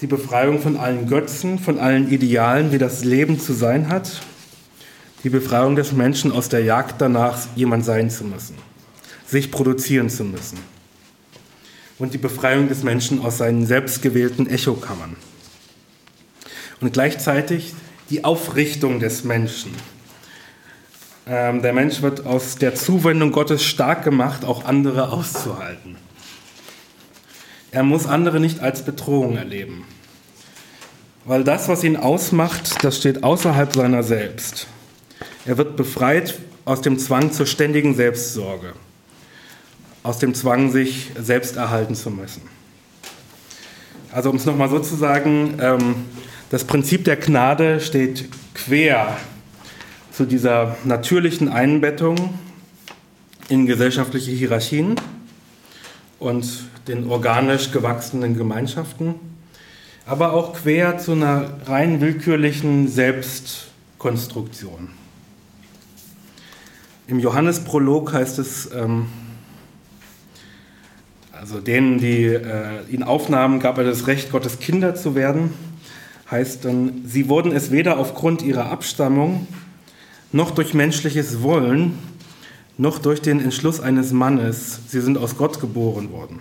Die 0.00 0.06
Befreiung 0.06 0.60
von 0.60 0.76
allen 0.76 1.06
Götzen, 1.08 1.58
von 1.58 1.78
allen 1.78 2.10
Idealen, 2.10 2.70
wie 2.70 2.78
das 2.78 3.02
Leben 3.02 3.40
zu 3.40 3.54
sein 3.54 3.88
hat. 3.88 4.20
Die 5.24 5.30
Befreiung 5.30 5.74
des 5.74 5.92
Menschen 5.92 6.32
aus 6.32 6.48
der 6.50 6.62
Jagd 6.62 7.00
danach, 7.00 7.38
jemand 7.56 7.84
sein 7.84 8.10
zu 8.10 8.24
müssen, 8.24 8.56
sich 9.26 9.50
produzieren 9.50 10.10
zu 10.10 10.24
müssen. 10.24 10.58
Und 11.98 12.12
die 12.12 12.18
Befreiung 12.18 12.68
des 12.68 12.82
Menschen 12.82 13.22
aus 13.22 13.38
seinen 13.38 13.66
selbstgewählten 13.66 14.46
Echokammern 14.46 15.16
und 16.80 16.92
gleichzeitig 16.92 17.74
die 18.10 18.22
Aufrichtung 18.24 19.00
des 19.00 19.24
Menschen. 19.24 19.72
Ähm, 21.26 21.62
der 21.62 21.72
Mensch 21.72 22.02
wird 22.02 22.26
aus 22.26 22.56
der 22.56 22.74
Zuwendung 22.74 23.32
Gottes 23.32 23.64
stark 23.64 24.04
gemacht, 24.04 24.44
auch 24.44 24.64
andere 24.64 25.10
auszuhalten. 25.10 25.96
Er 27.76 27.82
muss 27.82 28.06
andere 28.06 28.40
nicht 28.40 28.60
als 28.60 28.82
Bedrohung 28.82 29.36
erleben, 29.36 29.84
weil 31.26 31.44
das, 31.44 31.68
was 31.68 31.84
ihn 31.84 31.98
ausmacht, 31.98 32.82
das 32.82 32.96
steht 32.96 33.22
außerhalb 33.22 33.70
seiner 33.70 34.02
selbst. 34.02 34.66
Er 35.44 35.58
wird 35.58 35.76
befreit 35.76 36.38
aus 36.64 36.80
dem 36.80 36.98
Zwang 36.98 37.32
zur 37.32 37.44
ständigen 37.44 37.94
Selbstsorge. 37.94 38.72
aus 40.02 40.18
dem 40.18 40.34
Zwang, 40.34 40.72
sich 40.72 41.10
selbst 41.20 41.56
erhalten 41.56 41.94
zu 41.94 42.10
müssen. 42.10 42.40
Also 44.10 44.30
um 44.30 44.36
es 44.36 44.46
nochmal 44.46 44.70
so 44.70 44.78
zu 44.78 44.96
sagen, 44.96 45.58
ähm, 45.60 45.96
das 46.48 46.64
Prinzip 46.64 47.04
der 47.04 47.16
Gnade 47.16 47.80
steht 47.80 48.26
quer 48.54 49.18
zu 50.12 50.24
dieser 50.24 50.78
natürlichen 50.84 51.50
Einbettung 51.50 52.38
in 53.50 53.66
gesellschaftliche 53.66 54.30
Hierarchien 54.30 54.94
und 56.18 56.70
den 56.88 57.10
organisch 57.10 57.72
gewachsenen 57.72 58.36
Gemeinschaften, 58.36 59.14
aber 60.06 60.32
auch 60.32 60.54
quer 60.54 60.98
zu 60.98 61.12
einer 61.12 61.50
rein 61.66 62.00
willkürlichen 62.00 62.88
Selbstkonstruktion. 62.88 64.88
Im 67.08 67.20
Johannesprolog 67.20 68.12
heißt 68.12 68.38
es, 68.38 68.70
ähm, 68.72 69.06
also 71.32 71.60
denen, 71.60 71.98
die 71.98 72.24
äh, 72.24 72.82
ihn 72.90 73.02
aufnahmen, 73.02 73.60
gab 73.60 73.78
er 73.78 73.84
das 73.84 74.06
Recht, 74.06 74.32
Gottes 74.32 74.58
Kinder 74.58 74.94
zu 74.94 75.14
werden. 75.14 75.52
Heißt 76.30 76.64
dann, 76.64 77.02
sie 77.06 77.28
wurden 77.28 77.52
es 77.52 77.70
weder 77.70 77.98
aufgrund 77.98 78.42
ihrer 78.42 78.70
Abstammung, 78.70 79.46
noch 80.32 80.50
durch 80.50 80.74
menschliches 80.74 81.42
Wollen, 81.42 81.98
noch 82.78 82.98
durch 82.98 83.22
den 83.22 83.40
Entschluss 83.40 83.80
eines 83.80 84.12
Mannes. 84.12 84.80
Sie 84.88 85.00
sind 85.00 85.18
aus 85.18 85.36
Gott 85.36 85.60
geboren 85.60 86.10
worden. 86.10 86.40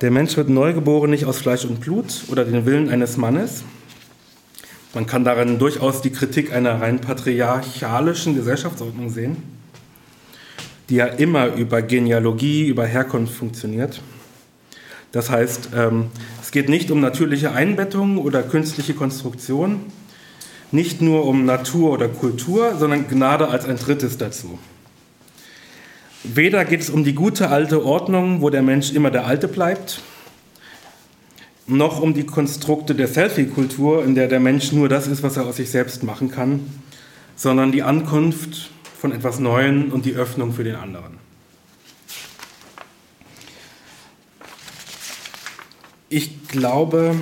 Der 0.00 0.10
Mensch 0.10 0.36
wird 0.36 0.48
neu 0.48 0.72
geboren 0.72 1.10
nicht 1.10 1.24
aus 1.24 1.38
Fleisch 1.38 1.64
und 1.64 1.80
Blut 1.80 2.24
oder 2.28 2.44
den 2.44 2.66
Willen 2.66 2.90
eines 2.90 3.16
Mannes. 3.16 3.64
Man 4.94 5.06
kann 5.06 5.24
darin 5.24 5.58
durchaus 5.58 6.02
die 6.02 6.10
Kritik 6.10 6.52
einer 6.52 6.80
rein 6.80 7.00
patriarchalischen 7.00 8.34
Gesellschaftsordnung 8.34 9.10
sehen 9.10 9.56
die 10.88 10.96
ja 10.96 11.06
immer 11.06 11.54
über 11.54 11.82
Genealogie, 11.82 12.66
über 12.66 12.86
Herkunft 12.86 13.34
funktioniert. 13.34 14.00
Das 15.12 15.30
heißt, 15.30 15.70
ähm, 15.74 16.06
es 16.42 16.50
geht 16.50 16.68
nicht 16.68 16.90
um 16.90 17.00
natürliche 17.00 17.52
Einbettung 17.52 18.18
oder 18.18 18.42
künstliche 18.42 18.94
Konstruktion, 18.94 19.80
nicht 20.72 21.00
nur 21.00 21.24
um 21.26 21.44
Natur 21.44 21.92
oder 21.92 22.08
Kultur, 22.08 22.76
sondern 22.78 23.08
Gnade 23.08 23.48
als 23.48 23.64
ein 23.64 23.76
drittes 23.76 24.18
dazu. 24.18 24.58
Weder 26.34 26.64
geht 26.64 26.80
es 26.80 26.90
um 26.90 27.04
die 27.04 27.14
gute 27.14 27.50
alte 27.50 27.84
Ordnung, 27.84 28.40
wo 28.40 28.50
der 28.50 28.62
Mensch 28.62 28.92
immer 28.92 29.10
der 29.10 29.26
Alte 29.26 29.46
bleibt, 29.48 30.00
noch 31.66 32.00
um 32.00 32.14
die 32.14 32.24
Konstrukte 32.26 32.94
der 32.94 33.06
Selfie-Kultur, 33.06 34.04
in 34.04 34.14
der 34.14 34.26
der 34.26 34.40
Mensch 34.40 34.72
nur 34.72 34.88
das 34.88 35.06
ist, 35.06 35.22
was 35.22 35.36
er 35.36 35.46
aus 35.46 35.56
sich 35.56 35.70
selbst 35.70 36.02
machen 36.02 36.30
kann, 36.30 36.60
sondern 37.36 37.70
die 37.70 37.82
Ankunft 37.82 38.70
von 38.98 39.12
etwas 39.12 39.38
Neuem 39.38 39.92
und 39.92 40.04
die 40.04 40.14
Öffnung 40.14 40.52
für 40.52 40.64
den 40.64 40.74
anderen. 40.74 41.18
Ich 46.08 46.48
glaube, 46.48 47.14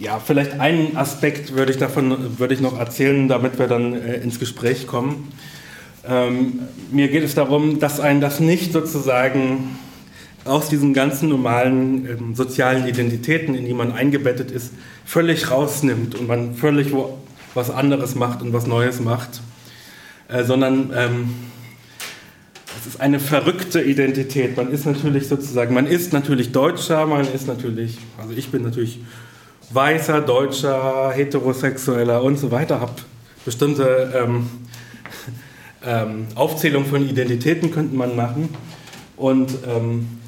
ja, 0.00 0.18
vielleicht 0.18 0.58
einen 0.58 0.96
Aspekt 0.96 1.54
würde 1.54 1.72
ich 1.72 1.78
davon 1.78 2.38
würde 2.38 2.54
ich 2.54 2.60
noch 2.60 2.78
erzählen, 2.78 3.28
damit 3.28 3.58
wir 3.58 3.68
dann 3.68 3.94
äh, 3.94 4.16
ins 4.16 4.38
Gespräch 4.38 4.86
kommen. 4.86 5.30
Ähm, 6.08 6.60
mir 6.90 7.08
geht 7.08 7.22
es 7.22 7.34
darum, 7.34 7.80
dass 7.80 8.00
ein 8.00 8.22
das 8.22 8.40
nicht 8.40 8.72
sozusagen 8.72 9.78
aus 10.46 10.70
diesen 10.70 10.94
ganzen 10.94 11.28
normalen 11.28 12.06
ähm, 12.06 12.34
sozialen 12.34 12.88
Identitäten, 12.88 13.54
in 13.54 13.66
die 13.66 13.74
man 13.74 13.92
eingebettet 13.92 14.50
ist, 14.50 14.72
völlig 15.04 15.50
rausnimmt 15.50 16.14
und 16.14 16.26
man 16.26 16.54
völlig 16.54 16.92
wo, 16.92 17.18
was 17.52 17.68
anderes 17.68 18.14
macht 18.14 18.40
und 18.40 18.54
was 18.54 18.66
Neues 18.66 19.00
macht, 19.00 19.42
äh, 20.28 20.44
sondern 20.44 20.92
ähm, 20.96 21.34
es 22.80 22.86
ist 22.86 23.00
eine 23.02 23.20
verrückte 23.20 23.82
Identität. 23.82 24.56
Man 24.56 24.72
ist 24.72 24.86
natürlich 24.86 25.28
sozusagen, 25.28 25.74
man 25.74 25.86
ist 25.86 26.14
natürlich 26.14 26.52
Deutscher, 26.52 27.04
man 27.04 27.30
ist 27.30 27.46
natürlich, 27.46 27.98
also 28.16 28.32
ich 28.34 28.48
bin 28.48 28.62
natürlich 28.62 29.00
weißer, 29.70 30.20
Deutscher, 30.20 31.12
heterosexueller 31.12 32.22
und 32.22 32.38
so 32.38 32.50
weiter, 32.50 32.80
habe 32.80 32.92
bestimmte 33.44 34.12
ähm, 34.14 34.50
ähm, 35.84 36.26
Aufzählung 36.34 36.84
von 36.84 37.08
Identitäten 37.08 37.70
könnte 37.70 37.94
man 37.94 38.16
machen 38.16 38.50
und 39.16 39.50
ähm, 39.66 40.20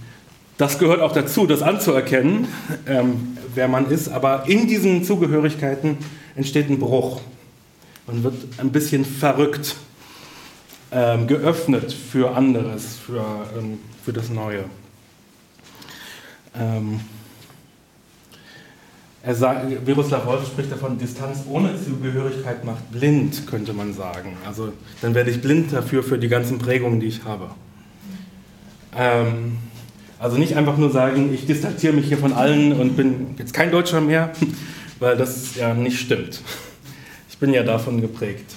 das 0.58 0.78
gehört 0.78 1.00
auch 1.00 1.12
dazu, 1.12 1.46
das 1.46 1.62
anzuerkennen, 1.62 2.46
ähm, 2.86 3.36
wer 3.54 3.68
man 3.68 3.90
ist. 3.90 4.08
Aber 4.08 4.44
in 4.46 4.68
diesen 4.68 5.02
Zugehörigkeiten 5.02 5.96
entsteht 6.36 6.70
ein 6.70 6.78
Bruch. 6.78 7.20
Man 8.06 8.22
wird 8.22 8.34
ein 8.58 8.70
bisschen 8.70 9.04
verrückt, 9.04 9.76
ähm, 10.92 11.26
geöffnet 11.26 11.92
für 11.92 12.36
anderes, 12.36 12.96
für, 12.96 13.24
ähm, 13.58 13.78
für 14.04 14.12
das 14.12 14.28
Neue. 14.28 14.64
Ähm, 16.54 17.00
er 19.24 19.34
sagt, 19.36 19.86
Miroslav 19.86 20.26
Wolf 20.26 20.46
spricht 20.46 20.72
davon, 20.72 20.98
Distanz 20.98 21.44
ohne 21.48 21.70
Zugehörigkeit 21.80 22.64
macht 22.64 22.90
blind, 22.90 23.46
könnte 23.46 23.72
man 23.72 23.94
sagen. 23.94 24.36
Also 24.44 24.72
dann 25.00 25.14
werde 25.14 25.30
ich 25.30 25.40
blind 25.40 25.72
dafür, 25.72 26.02
für 26.02 26.18
die 26.18 26.28
ganzen 26.28 26.58
Prägungen, 26.58 26.98
die 26.98 27.06
ich 27.06 27.24
habe. 27.24 27.50
Ähm, 28.96 29.58
also 30.18 30.38
nicht 30.38 30.56
einfach 30.56 30.76
nur 30.76 30.90
sagen, 30.90 31.32
ich 31.32 31.46
distanziere 31.46 31.92
mich 31.92 32.06
hier 32.06 32.18
von 32.18 32.32
allen 32.32 32.72
und 32.72 32.96
bin 32.96 33.34
jetzt 33.38 33.54
kein 33.54 33.70
Deutscher 33.70 34.00
mehr, 34.00 34.32
weil 34.98 35.16
das 35.16 35.54
ja 35.54 35.72
nicht 35.72 36.00
stimmt. 36.00 36.40
Ich 37.30 37.38
bin 37.38 37.54
ja 37.54 37.62
davon 37.62 38.00
geprägt. 38.00 38.54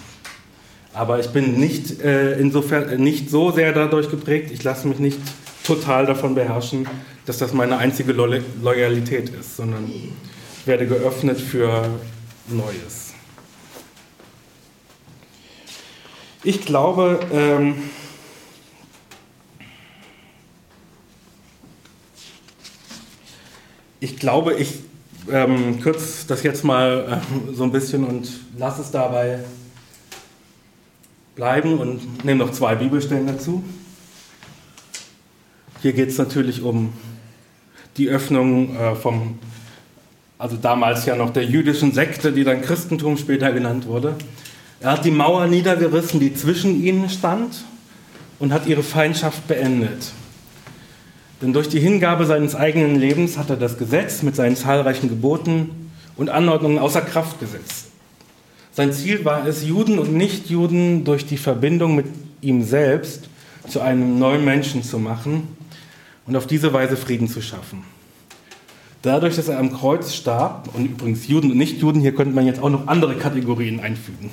Aber 0.94 1.20
ich 1.20 1.28
bin 1.30 1.60
nicht, 1.60 2.02
äh, 2.02 2.40
insofern 2.40 3.04
nicht 3.04 3.30
so 3.30 3.52
sehr 3.52 3.72
dadurch 3.72 4.10
geprägt, 4.10 4.50
ich 4.52 4.64
lasse 4.64 4.88
mich 4.88 4.98
nicht 4.98 5.20
total 5.64 6.08
davon 6.08 6.34
beherrschen, 6.34 6.88
dass 7.26 7.38
das 7.38 7.54
meine 7.54 7.78
einzige 7.78 8.14
Lo 8.14 8.28
Loyalität 8.62 9.30
ist, 9.30 9.58
sondern 9.58 9.92
werde 10.68 10.88
geöffnet 10.88 11.40
für 11.40 11.90
Neues. 12.48 13.14
Ich 16.44 16.66
glaube, 16.66 17.20
ähm, 17.32 17.76
ich 24.00 24.18
glaube, 24.18 24.54
ich 24.54 24.80
ähm, 25.32 25.82
kürze 25.82 26.28
das 26.28 26.44
jetzt 26.44 26.64
mal 26.64 27.22
äh, 27.22 27.54
so 27.56 27.64
ein 27.64 27.72
bisschen 27.72 28.04
und 28.04 28.30
lasse 28.58 28.82
es 28.82 28.92
dabei 28.92 29.40
bleiben 31.36 31.80
und 31.80 32.24
nehme 32.24 32.46
noch 32.46 32.52
zwei 32.52 32.76
Bibelstellen 32.76 33.28
dazu. 33.28 33.64
Hier 35.82 35.94
geht 35.94 36.10
es 36.10 36.18
natürlich 36.18 36.62
um 36.62 36.94
die 37.98 38.10
Öffnung 38.10 38.76
äh, 38.76 38.96
vom, 38.96 39.40
also 40.38 40.58
damals 40.58 41.06
ja 41.06 41.16
noch 41.16 41.32
der 41.32 41.46
jüdischen 41.46 41.92
Sekte, 41.94 42.32
die 42.32 42.44
dann 42.44 42.62
Christentum 42.62 43.18
später 43.18 43.52
genannt 43.52 43.88
wurde. 43.88 44.16
Er 44.82 44.92
hat 44.92 45.06
die 45.06 45.12
Mauer 45.12 45.48
niedergerissen, 45.48 46.20
die 46.20 46.34
zwischen 46.34 46.84
ihnen 46.84 47.10
stand 47.10 47.64
und 48.40 48.52
hat 48.52 48.68
ihre 48.68 48.84
Feindschaft 48.84 49.48
beendet. 49.48 50.12
Denn 51.42 51.54
durch 51.54 51.70
die 51.70 51.80
Hingabe 51.80 52.26
seines 52.26 52.56
eigenen 52.56 52.96
Lebens 52.96 53.38
hat 53.38 53.50
er 53.50 53.56
das 53.56 53.78
Gesetz 53.78 54.24
mit 54.24 54.36
seinen 54.36 54.56
zahlreichen 54.56 55.10
Geboten 55.10 55.92
und 56.18 56.30
Anordnungen 56.30 56.80
außer 56.80 57.02
Kraft 57.02 57.40
gesetzt. 57.40 57.88
Sein 58.72 58.92
Ziel 58.92 59.24
war 59.24 59.48
es, 59.48 59.66
Juden 59.66 60.00
und 60.00 60.14
Nichtjuden 60.14 61.06
durch 61.06 61.26
die 61.26 61.38
Verbindung 61.38 61.96
mit 61.96 62.08
ihm 62.42 62.64
selbst 62.64 63.30
zu 63.70 63.80
einem 63.80 64.20
neuen 64.20 64.44
Menschen 64.44 64.84
zu 64.84 65.00
machen 65.00 65.48
und 66.28 66.36
auf 66.36 66.46
diese 66.46 66.74
Weise 66.74 66.98
Frieden 66.98 67.28
zu 67.28 67.42
schaffen. 67.42 67.95
Dadurch, 69.06 69.36
dass 69.36 69.48
er 69.48 69.60
am 69.60 69.72
Kreuz 69.72 70.16
starb, 70.16 70.68
und 70.74 70.84
übrigens 70.84 71.28
Juden 71.28 71.52
und 71.52 71.58
Nichtjuden, 71.58 72.02
hier 72.02 72.16
könnte 72.16 72.34
man 72.34 72.48
jetzt 72.48 72.60
auch 72.60 72.72
noch 72.72 72.88
andere 72.88 73.14
Kategorien 73.14 73.80
einfügen. 73.80 74.32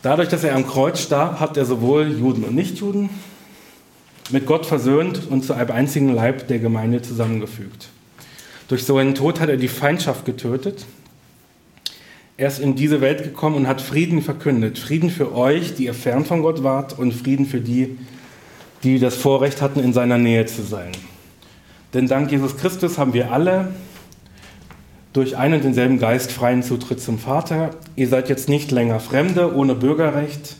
Dadurch, 0.00 0.30
dass 0.30 0.42
er 0.42 0.54
am 0.54 0.66
Kreuz 0.66 1.02
starb, 1.02 1.38
hat 1.38 1.58
er 1.58 1.66
sowohl 1.66 2.10
Juden 2.10 2.44
und 2.44 2.54
Nichtjuden 2.54 3.10
mit 4.30 4.46
Gott 4.46 4.64
versöhnt 4.64 5.20
und 5.28 5.44
zu 5.44 5.52
einem 5.52 5.70
einzigen 5.70 6.14
Leib 6.14 6.48
der 6.48 6.60
Gemeinde 6.60 7.02
zusammengefügt. 7.02 7.90
Durch 8.68 8.84
so 8.84 8.96
einen 8.96 9.14
Tod 9.14 9.38
hat 9.38 9.50
er 9.50 9.58
die 9.58 9.68
Feindschaft 9.68 10.24
getötet. 10.24 10.86
Er 12.38 12.48
ist 12.48 12.58
in 12.58 12.74
diese 12.74 13.02
Welt 13.02 13.22
gekommen 13.22 13.56
und 13.56 13.66
hat 13.66 13.82
Frieden 13.82 14.22
verkündet. 14.22 14.78
Frieden 14.78 15.10
für 15.10 15.34
euch, 15.34 15.74
die 15.74 15.84
ihr 15.84 15.94
fern 15.94 16.24
von 16.24 16.40
Gott 16.40 16.62
wart, 16.62 16.98
und 16.98 17.12
Frieden 17.12 17.44
für 17.44 17.60
die, 17.60 17.98
die 18.82 18.98
das 18.98 19.14
Vorrecht 19.14 19.60
hatten, 19.60 19.80
in 19.80 19.92
seiner 19.92 20.16
Nähe 20.16 20.46
zu 20.46 20.62
sein. 20.62 20.92
Denn 21.94 22.06
dank 22.06 22.30
Jesus 22.30 22.56
Christus 22.56 22.98
haben 22.98 23.14
wir 23.14 23.32
alle 23.32 23.72
durch 25.12 25.36
einen 25.36 25.54
und 25.54 25.64
denselben 25.64 25.98
Geist 25.98 26.30
freien 26.32 26.62
Zutritt 26.62 27.00
zum 27.00 27.18
Vater. 27.18 27.70
Ihr 27.96 28.08
seid 28.08 28.28
jetzt 28.28 28.48
nicht 28.48 28.70
länger 28.70 29.00
Fremde 29.00 29.54
ohne 29.54 29.74
Bürgerrecht, 29.74 30.56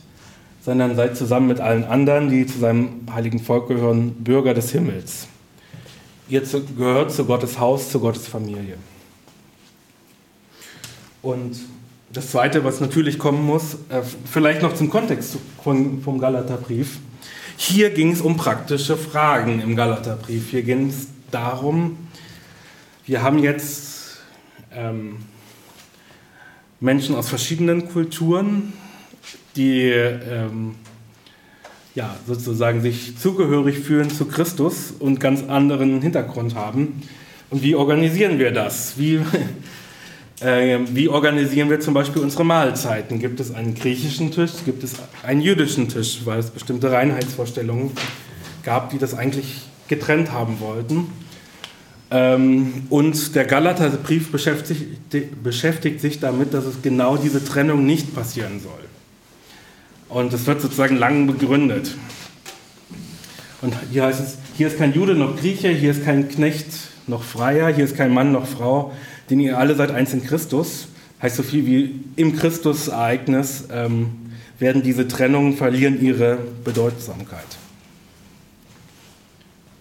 sondern 0.65 0.97
seid 0.97 1.17
zusammen 1.17 1.49
mit 1.49 1.61
allen 1.61 1.85
anderen, 1.85 2.31
die 2.31 2.47
zu 2.47 2.59
seinem 2.59 3.07
heiligen 3.13 3.41
Volk 3.41 3.69
gehören, 3.69 4.13
Bürger 4.25 4.55
des 4.55 4.73
Himmels. 4.73 5.29
Ihr 6.31 6.43
gehört 6.77 7.13
zu 7.13 7.25
Gottes 7.25 7.59
Haus, 7.59 7.91
zu 7.91 8.01
Gottes 8.01 8.27
Familie. 8.27 8.77
Und 11.23 11.59
das 12.13 12.31
Zweite, 12.31 12.65
was 12.65 12.81
natürlich 12.81 13.19
kommen 13.19 13.45
muss, 13.45 13.75
äh, 13.91 14.03
vielleicht 14.31 14.63
noch 14.63 14.75
zum 14.75 14.89
Kontext 14.89 15.37
vom 15.63 16.19
Galaterbrief. 16.19 16.99
Hier 17.57 17.91
ging 17.91 18.13
es 18.13 18.21
um 18.21 18.37
praktische 18.37 18.97
Fragen 18.97 19.61
im 19.61 19.77
Galaterbrief. 19.77 20.51
Hier 20.51 20.63
ging 20.63 20.89
es 20.89 21.09
darum, 21.31 21.97
wir 23.07 23.23
haben 23.23 23.39
jetzt 23.39 24.19
ähm, 24.75 25.17
Menschen 26.81 27.15
aus 27.15 27.29
verschiedenen 27.29 27.89
Kulturen, 27.89 28.73
die 29.57 29.85
ähm, 29.89 30.75
ja, 31.95 32.15
sozusagen 32.27 32.81
sich 32.81 33.19
zugehörig 33.19 33.81
fühlen 33.81 34.11
zu 34.11 34.27
Christus 34.27 34.93
und 34.99 35.19
ganz 35.19 35.43
anderen 35.49 36.01
Hintergrund 36.01 36.55
haben. 36.55 37.03
Und 37.51 37.63
wie 37.63 37.75
organisieren 37.75 38.39
wir 38.39 38.53
das? 38.53 38.99
Wie, 38.99 39.21
äh, 40.41 40.79
wie 40.91 41.09
organisieren 41.09 41.71
wir 41.71 41.81
zum 41.81 41.95
Beispiel 41.95 42.23
unsere 42.23 42.45
Mahlzeiten? 42.45 43.19
Gibt 43.19 43.41
es 43.41 43.53
einen 43.53 43.75
griechischen 43.75 44.31
Tisch? 44.31 44.53
Gibt 44.65 44.85
es 44.85 44.95
einen 45.25 45.41
jüdischen 45.41 45.89
Tisch? 45.89 46.21
Weil 46.25 46.39
es 46.39 46.51
bestimmte 46.51 46.93
Reinheitsvorstellungen 46.93 47.91
gab, 48.63 48.91
die 48.91 48.99
das 48.99 49.15
eigentlich 49.15 49.68
getrennt 49.89 50.33
haben 50.33 50.61
wollten. 50.61 51.07
Ähm, 52.11 52.87
und 52.89 53.35
der 53.35 53.45
Galaterbrief 53.45 54.31
beschäftigt, 54.33 54.85
beschäftigt 55.43 56.01
sich 56.01 56.21
damit, 56.21 56.55
dass 56.55 56.65
es 56.65 56.81
genau 56.83 57.17
diese 57.17 57.45
Trennung 57.45 57.85
nicht 57.85 58.15
passieren 58.15 58.61
soll. 58.61 58.73
Und 60.09 60.33
es 60.33 60.47
wird 60.47 60.61
sozusagen 60.63 60.97
lang 60.97 61.27
begründet. 61.27 61.95
Und 63.61 63.75
hier 63.91 64.05
heißt 64.05 64.21
es, 64.21 64.39
hier 64.57 64.69
ist 64.69 64.79
kein 64.79 64.95
Jude 64.95 65.15
noch 65.15 65.37
Grieche, 65.37 65.69
hier 65.69 65.91
ist 65.91 66.05
kein 66.05 66.29
Knecht 66.29 66.67
noch 67.07 67.23
Freier, 67.23 67.69
hier 67.75 67.85
ist 67.85 67.97
kein 67.97 68.13
Mann 68.13 68.33
noch 68.33 68.47
Frau, 68.47 68.93
denn 69.29 69.41
ihr 69.41 69.59
alle 69.59 69.75
seid 69.75 69.91
eins 69.91 70.15
in 70.15 70.25
Christus. 70.25 70.89
Heißt 71.21 71.37
so 71.37 71.43
viel 71.43 71.67
wie 71.67 72.01
im 72.17 72.37
Christus-Ereignis 72.37 73.65
ähm, 73.73 74.11
werden 74.59 74.83
diese 74.83 75.09
Trennungen 75.09 75.57
verlieren 75.57 76.01
ihre 76.01 76.39
Bedeutsamkeit. 76.65 77.58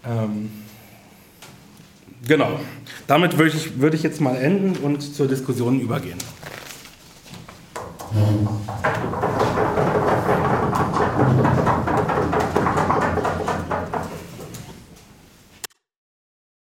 Ähm, 0.04 0.50
genau. 2.26 2.60
Damit 3.06 3.38
würde 3.38 3.56
ich, 3.56 3.80
würde 3.80 3.96
ich 3.96 4.02
jetzt 4.02 4.20
mal 4.20 4.36
enden 4.36 4.76
und 4.84 5.00
zur 5.00 5.28
Diskussion 5.28 5.80
übergehen. 5.80 6.18
Mhm. 8.12 8.48